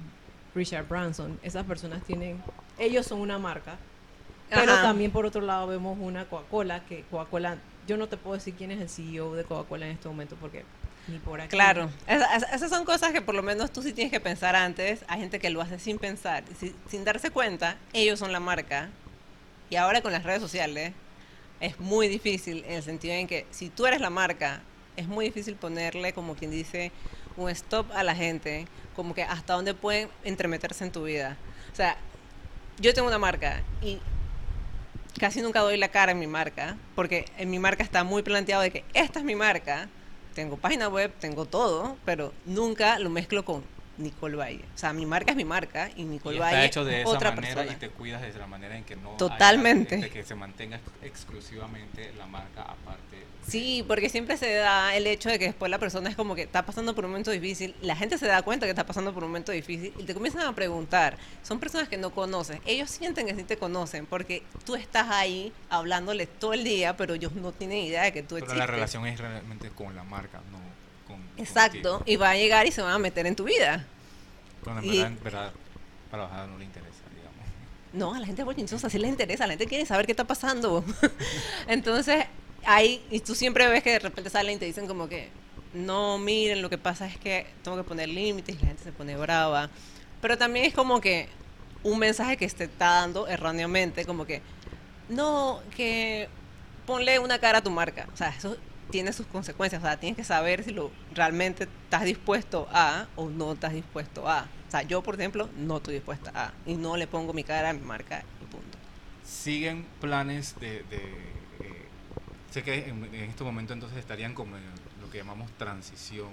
[0.55, 1.39] Richard Branson.
[1.43, 2.43] Esas personas tienen,
[2.79, 3.77] ellos son una marca,
[4.49, 4.83] pero Ajá.
[4.83, 8.73] también por otro lado vemos una Coca-Cola que Coca-Cola, yo no te puedo decir quién
[8.73, 10.65] es el CEO de Coca-Cola en este momento porque
[11.07, 11.51] ni por aquí.
[11.51, 15.05] Claro, esa- esas son cosas que por lo menos tú sí tienes que pensar antes.
[15.09, 18.89] Hay gente que lo hace sin pensar, si- sin darse cuenta, ellos son la marca.
[19.71, 20.93] Y ahora con las redes sociales
[21.61, 24.63] es muy difícil en el sentido en que si tú eres la marca,
[24.97, 26.91] es muy difícil ponerle como quien dice
[27.37, 31.37] un stop a la gente, como que hasta dónde pueden entremeterse en tu vida.
[31.73, 31.97] O sea,
[32.79, 33.99] yo tengo una marca y
[35.19, 38.63] casi nunca doy la cara en mi marca, porque en mi marca está muy planteado
[38.63, 39.89] de que esta es mi marca,
[40.35, 43.63] tengo página web, tengo todo, pero nunca lo mezclo con
[44.01, 44.65] Nicole Valle.
[44.75, 47.01] O sea, mi marca es mi marca y Y Nicole está Valle hecho de es
[47.03, 47.77] esa otra manera persona.
[47.77, 49.97] y te cuidas de la manera en que no haya- Totalmente.
[49.99, 53.25] de que se mantenga ex- exclusivamente la marca aparte.
[53.47, 56.43] Sí, porque siempre se da el hecho de que después la persona es como que
[56.43, 59.25] está pasando por un momento difícil, la gente se da cuenta que está pasando por
[59.25, 61.17] un momento difícil y te comienzan a preguntar.
[61.43, 65.53] Son personas que no conoces, ellos sienten que sí te conocen porque tú estás ahí
[65.71, 68.59] hablándoles todo el día, pero ellos no tienen idea de que tú Pero existes.
[68.59, 70.59] la relación es realmente con la marca, no
[71.11, 72.03] con Exacto, contigo.
[72.07, 73.87] y va a llegar y se van a meter en tu vida.
[74.65, 75.53] Cuando en y- verdad, en verdad,
[76.11, 77.47] para bajar no le interesa, digamos.
[77.93, 80.85] No, a la gente bochinchosa sí le interesa, la gente quiere saber qué está pasando.
[81.69, 82.25] Entonces,
[82.65, 85.29] ahí, y tú siempre ves que de repente salen y te dicen como que,
[85.75, 88.93] no, miren, lo que pasa es que tengo que poner límites y la gente se
[88.93, 89.71] pone brava.
[90.21, 91.29] Pero también es como que
[91.83, 94.43] un mensaje que se está dando erróneamente, como que,
[95.09, 96.29] no, que
[96.87, 98.07] ponle una cara a tu marca.
[98.13, 98.57] O sea, eso
[98.91, 99.83] tiene sus consecuencias.
[99.83, 104.29] O sea, tienes que saber si lo realmente estás dispuesto a o no estás dispuesto
[104.29, 104.43] a.
[104.69, 106.53] O sea, yo, por ejemplo, no estoy dispuesta a.
[106.67, 108.79] Y no le pongo mi cara a mi marca y punto.
[109.25, 110.83] Siguen planes de...
[110.85, 111.87] de, eh,
[112.51, 114.63] sé que en, en este momento entonces estarían como en
[115.01, 116.29] lo que llamamos transición.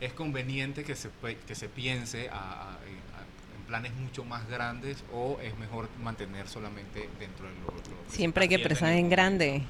[0.00, 1.08] ¿Es conveniente que se,
[1.46, 6.46] que se piense a- a- a- en planes mucho más grandes o es mejor mantener
[6.48, 9.62] solamente dentro de lo, lo que Siempre hay que pensar en momento?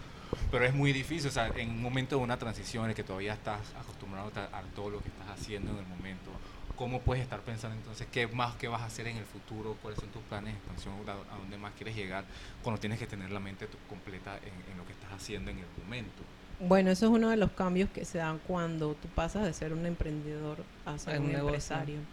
[0.50, 3.04] Pero es muy difícil, o sea, en un momento de una transición en el que
[3.04, 6.40] todavía estás acostumbrado a, a todo lo que estás haciendo en el momento,
[6.74, 9.78] ¿cómo puedes estar pensando entonces qué más qué vas a hacer en el futuro?
[9.82, 10.94] ¿Cuáles son tus planes de expansión?
[11.08, 12.26] ¿A, dónde más quieres llegar?
[12.62, 15.58] Cuando tienes que tener la mente tu- completa en, en lo que estás haciendo en
[15.58, 16.26] el momento.
[16.58, 19.72] Bueno, eso es uno de los cambios que se dan cuando tú pasas de ser
[19.72, 22.06] un emprendedor a ser un un empresario.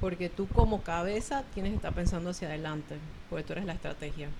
[0.00, 4.32] Porque tú como cabeza tienes que estar pensando hacia adelante, porque tú eres la estrategia.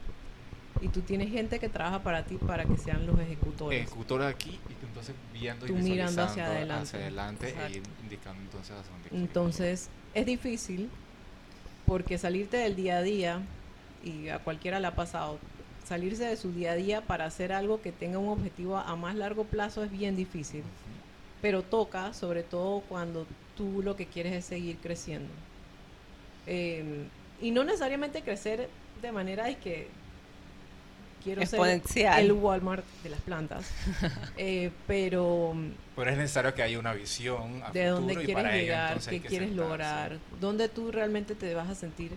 [0.80, 3.80] Y tú tienes gente que trabaja para ti para que sean los ejecutores.
[3.80, 6.82] Ejecutor aquí y tú entonces viendo y Tú mirando hacia adelante.
[6.82, 10.88] hacia adelante e indicando entonces hacia dónde quieres Entonces, es difícil
[11.86, 13.40] porque salirte del día a día,
[14.04, 15.38] y a cualquiera le ha pasado,
[15.86, 19.14] salirse de su día a día para hacer algo que tenga un objetivo a más
[19.14, 20.62] largo plazo es bien difícil.
[21.40, 23.26] Pero toca, sobre todo cuando
[23.56, 25.32] tú lo que quieres es seguir creciendo.
[26.46, 27.06] Eh,
[27.40, 28.68] y no necesariamente crecer
[29.00, 29.88] de manera de que
[31.22, 31.82] quiero ser
[32.18, 33.70] el Walmart de las plantas.
[34.36, 35.54] Eh, pero
[35.96, 38.62] Pero es necesario que haya una visión a de dónde futuro y quieres para ello
[38.64, 39.54] llegar, hay qué quieres sentarse.
[39.70, 42.12] lograr, dónde tú realmente te vas a sentir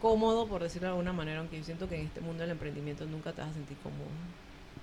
[0.00, 3.04] cómodo, por decirlo de alguna manera, aunque yo siento que en este mundo del emprendimiento
[3.06, 4.08] nunca te vas a sentir cómodo,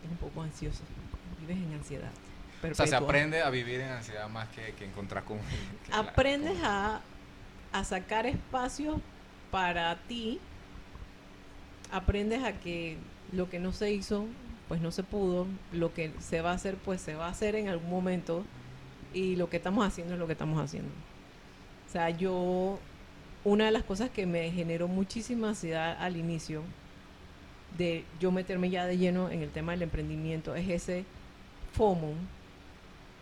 [0.04, 0.82] es un poco ansioso,
[1.42, 2.12] vives en ansiedad.
[2.70, 5.38] O sea, se aprende a vivir en ansiedad más que, que encontrar con...
[5.40, 7.02] que la- aprendes con- a,
[7.74, 9.02] a sacar espacio
[9.52, 10.40] para ti,
[11.92, 12.98] aprendes a que
[13.32, 14.26] lo que no se hizo,
[14.68, 17.56] pues no se pudo, lo que se va a hacer, pues se va a hacer
[17.56, 18.44] en algún momento,
[19.14, 20.92] y lo que estamos haciendo es lo que estamos haciendo.
[21.88, 22.78] O sea, yo,
[23.44, 26.62] una de las cosas que me generó muchísima ansiedad al inicio,
[27.78, 31.06] de yo meterme ya de lleno en el tema del emprendimiento, es ese
[31.74, 32.14] FOMO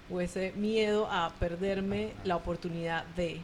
[0.09, 3.41] o ese miedo a perderme la oportunidad de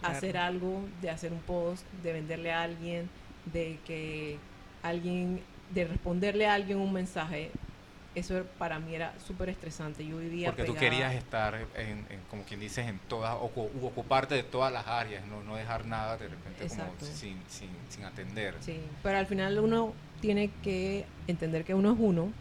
[0.00, 0.14] Claro.
[0.18, 3.08] hacer algo, de hacer un post, de venderle a alguien,
[3.52, 4.38] de que
[4.82, 5.40] alguien,
[5.72, 7.50] de responderle a alguien un mensaje.
[8.14, 10.06] Eso para mí era súper estresante.
[10.06, 13.86] Yo vivía Porque tú pegada- querías estar, en, en, como quien dices, en todas, u
[13.86, 16.94] ocuparte de todas las áreas, no, no dejar nada de repente Exacto.
[16.98, 18.54] como sin, sin, sin atender.
[18.60, 19.92] Sí, pero al final uno
[20.22, 22.32] tiene que entender que uno es uno,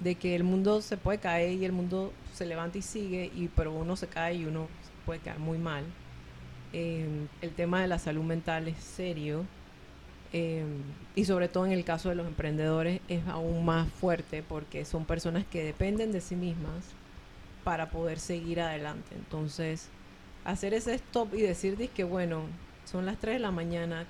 [0.00, 3.48] de que el mundo se puede caer y el mundo se levanta y sigue, y
[3.54, 4.66] pero uno se cae y uno
[5.04, 5.84] puede quedar muy mal.
[6.72, 7.06] Eh,
[7.42, 9.44] el tema de la salud mental es serio
[10.32, 10.64] eh,
[11.14, 15.04] y sobre todo en el caso de los emprendedores es aún más fuerte porque son
[15.04, 16.84] personas que dependen de sí mismas
[17.64, 19.14] para poder seguir adelante.
[19.14, 19.88] Entonces,
[20.44, 22.44] hacer ese stop y decir que bueno,
[22.84, 24.06] son las 3 de la mañana,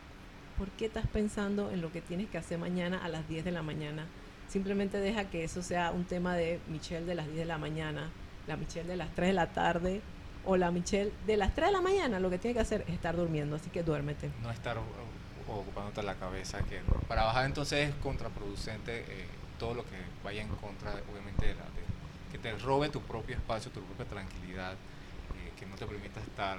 [0.58, 3.52] ¿por qué estás pensando en lo que tienes que hacer mañana a las 10 de
[3.52, 4.06] la mañana?
[4.48, 8.10] Simplemente deja que eso sea un tema de Michelle de las 10 de la mañana,
[8.46, 10.02] la Michelle de las 3 de la tarde
[10.44, 12.20] o la Michelle de las 3 de la mañana.
[12.20, 14.30] Lo que tiene que hacer es estar durmiendo, así que duérmete.
[14.42, 14.76] No estar
[15.60, 19.26] ocupándote la cabeza, que para bajar entonces es contraproducente eh,
[19.58, 21.54] todo lo que vaya en contra, obviamente,
[22.30, 26.58] que te robe tu propio espacio, tu propia tranquilidad, eh, que no te permita estar,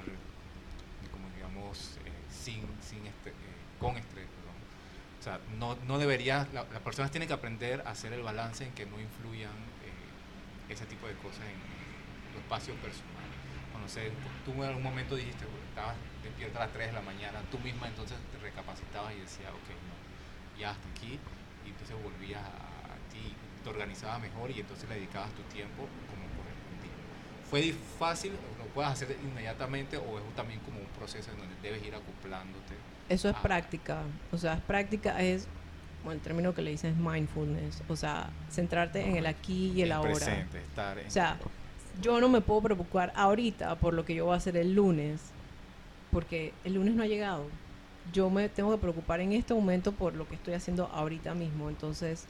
[1.11, 3.33] como digamos, eh, sin, sin este,
[3.79, 4.25] con estrés.
[4.27, 4.55] perdón.
[5.19, 8.65] O sea, no, no debería, la- las personas tienen que aprender a hacer el balance
[8.65, 9.51] en que no influyan
[10.69, 13.09] ese tipo de cosas en, en tu espacio personal.
[13.87, 14.11] Sé,
[14.45, 17.59] tú en algún momento dijiste, "Bueno, estabas despierta a las 3 de la mañana, tú
[17.59, 21.19] misma entonces te recapacitabas y decías, ok, no, ya hasta aquí,
[21.65, 25.87] y entonces volvías a, a ti, te organizabas mejor y entonces le dedicabas tu tiempo
[26.09, 26.95] como correspondía.
[27.49, 28.31] ¿Fue fácil?
[28.57, 32.73] ¿Lo puedes hacer inmediatamente o es también como un proceso en donde debes ir acoplándote?
[33.09, 33.41] Eso es Ah.
[33.41, 34.01] práctica.
[34.31, 35.47] O sea, práctica es,
[36.03, 37.83] bueno, el término que le dicen es mindfulness.
[37.87, 40.13] O sea, centrarte en el aquí y el ahora.
[40.13, 41.07] presente, estar en...
[41.07, 41.37] O sea,
[42.01, 45.32] yo no me puedo preocupar ahorita por lo que yo voy a hacer el lunes,
[46.13, 47.45] porque el lunes no ha llegado.
[48.13, 51.69] Yo me tengo que preocupar en este momento por lo que estoy haciendo ahorita mismo.
[51.69, 52.25] Entonces,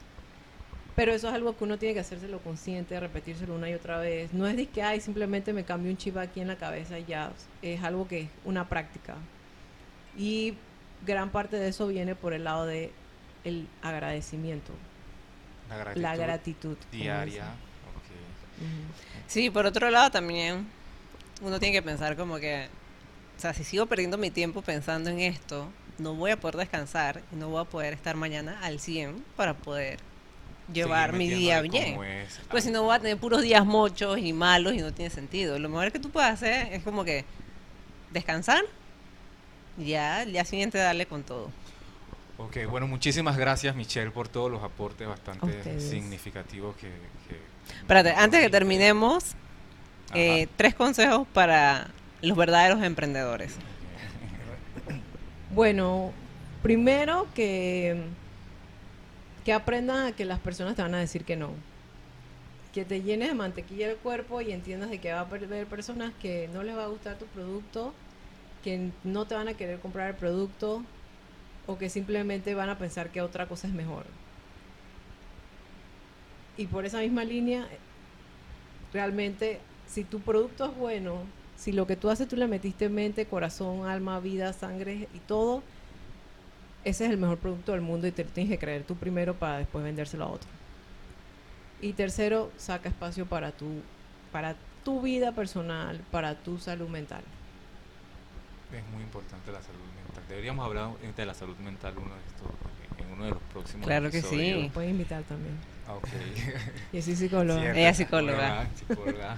[0.96, 4.32] pero eso es algo que uno tiene que hacérselo consciente, repetírselo una y otra vez.
[4.32, 7.04] No es de que, ay, simplemente me cambio un chip aquí en la cabeza y
[7.04, 7.32] ya.
[7.62, 9.16] Es algo que es una práctica.
[10.16, 10.54] Y
[11.04, 12.92] gran parte de eso viene por el lado de
[13.44, 14.72] el agradecimiento,
[15.68, 16.76] la gratitud, la gratitud.
[16.90, 17.44] diaria.
[19.26, 20.66] Sí, por otro lado también
[21.42, 22.68] uno tiene que pensar como que,
[23.36, 25.68] o sea, si sigo perdiendo mi tiempo pensando en esto,
[25.98, 29.54] no voy a poder descansar y no voy a poder estar mañana al 100 para
[29.54, 29.98] poder
[30.72, 32.02] llevar mi día bien.
[32.02, 35.10] es Pues si no voy a tener puros días mochos y malos y no tiene
[35.10, 35.58] sentido.
[35.58, 37.24] Lo mejor que tú puedes hacer es como que
[38.12, 38.64] descansar
[39.76, 41.50] y ya al día siguiente darle con todo.
[42.38, 45.88] Ok, bueno, muchísimas gracias Michelle por todos los aportes bastante ustedes.
[45.88, 46.88] significativos que...
[47.28, 49.34] que Espérate, antes que terminemos,
[50.14, 51.88] eh, tres consejos para
[52.24, 53.54] los verdaderos emprendedores.
[55.54, 56.12] Bueno,
[56.62, 58.02] primero que,
[59.44, 61.50] que aprendan a que las personas te van a decir que no.
[62.72, 66.12] Que te llenes de mantequilla el cuerpo y entiendas de que va a haber personas
[66.20, 67.94] que no les va a gustar tu producto,
[68.64, 70.82] que no te van a querer comprar el producto
[71.66, 74.06] o que simplemente van a pensar que otra cosa es mejor.
[76.56, 77.66] Y por esa misma línea,
[78.92, 81.22] realmente, si tu producto es bueno,
[81.64, 85.62] si lo que tú haces tú le metiste mente, corazón, alma, vida, sangre y todo,
[86.84, 89.32] ese es el mejor producto del mundo y te lo tienes que creer tú primero
[89.32, 90.48] para después vendérselo a otro.
[91.80, 93.80] Y tercero, saca espacio para tu,
[94.30, 97.22] para tu vida personal, para tu salud mental.
[98.70, 100.22] Es muy importante la salud mental.
[100.28, 104.10] Deberíamos hablar de la salud mental uno de estos, en uno de los próximos Claro
[104.10, 104.60] que episodios.
[104.64, 104.70] sí.
[104.74, 105.54] Puedes invitar también.
[105.88, 106.08] Ah, ok.
[106.92, 107.60] Y así psicóloga.
[107.62, 108.66] Cierto, Ella es psicóloga.
[108.76, 109.36] psicóloga, psicóloga.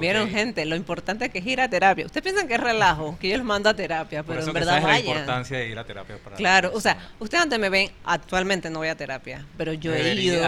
[0.00, 2.06] Vieron, gente, lo importante que es ir a terapia.
[2.06, 4.54] Ustedes piensan que es relajo, que yo los mando a terapia, Por pero eso en
[4.54, 5.08] que verdad sabes la vayan.
[5.08, 8.80] importancia de ir a terapia para Claro, o sea, ustedes antes me ven, actualmente no
[8.80, 10.42] voy a terapia, pero yo he ido,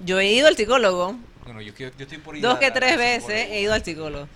[0.00, 3.48] yo he ido al psicólogo, Bueno, yo, yo estoy por ir dos que tres veces
[3.50, 4.28] he ido al psicólogo.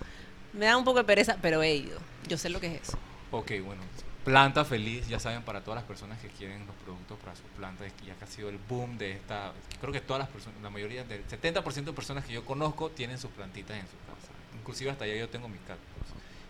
[0.53, 1.99] Me da un poco de pereza, pero he ido.
[2.27, 2.97] Yo sé lo que es eso.
[3.31, 3.81] Ok, bueno.
[4.23, 7.91] Planta Feliz, ya saben, para todas las personas que quieren los productos para sus plantas,
[8.07, 9.51] ya que ha sido el boom de esta.
[9.79, 13.19] Creo que todas las personas, la mayoría del 70% de personas que yo conozco tienen
[13.19, 14.33] sus plantitas en su casa.
[14.65, 15.85] Inclusive hasta ya yo tengo mis cactus.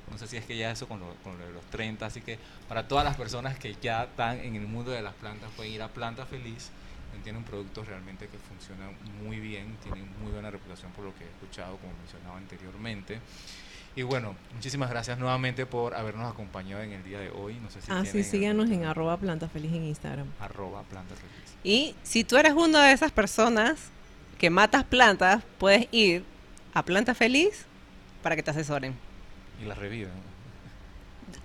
[0.10, 2.22] No sé si es que ya eso con lo, con lo de los 30, así
[2.22, 2.40] que
[2.70, 5.82] para todas las personas que ya están en el mundo de las plantas pueden ir
[5.82, 6.70] a Planta Feliz.
[7.24, 8.94] Tienen productos realmente que funcionan
[9.24, 13.20] muy bien, tienen muy buena reputación por lo que he escuchado, como mencionaba anteriormente.
[13.96, 17.56] Y bueno, muchísimas gracias nuevamente por habernos acompañado en el día de hoy.
[17.56, 20.28] No sé si Ah, sí, síganos en arroba planta feliz en Instagram.
[20.40, 21.56] arroba planta feliz.
[21.64, 23.90] Y si tú eres una de esas personas,
[24.38, 26.24] que matas plantas, puedes ir
[26.74, 27.66] a Planta Feliz
[28.26, 28.96] para que te asesoren.
[29.62, 30.10] Y la reviven.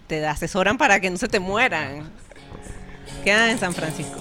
[0.07, 2.11] Te asesoran para que no se te mueran.
[3.23, 4.19] Quedan en San Francisco.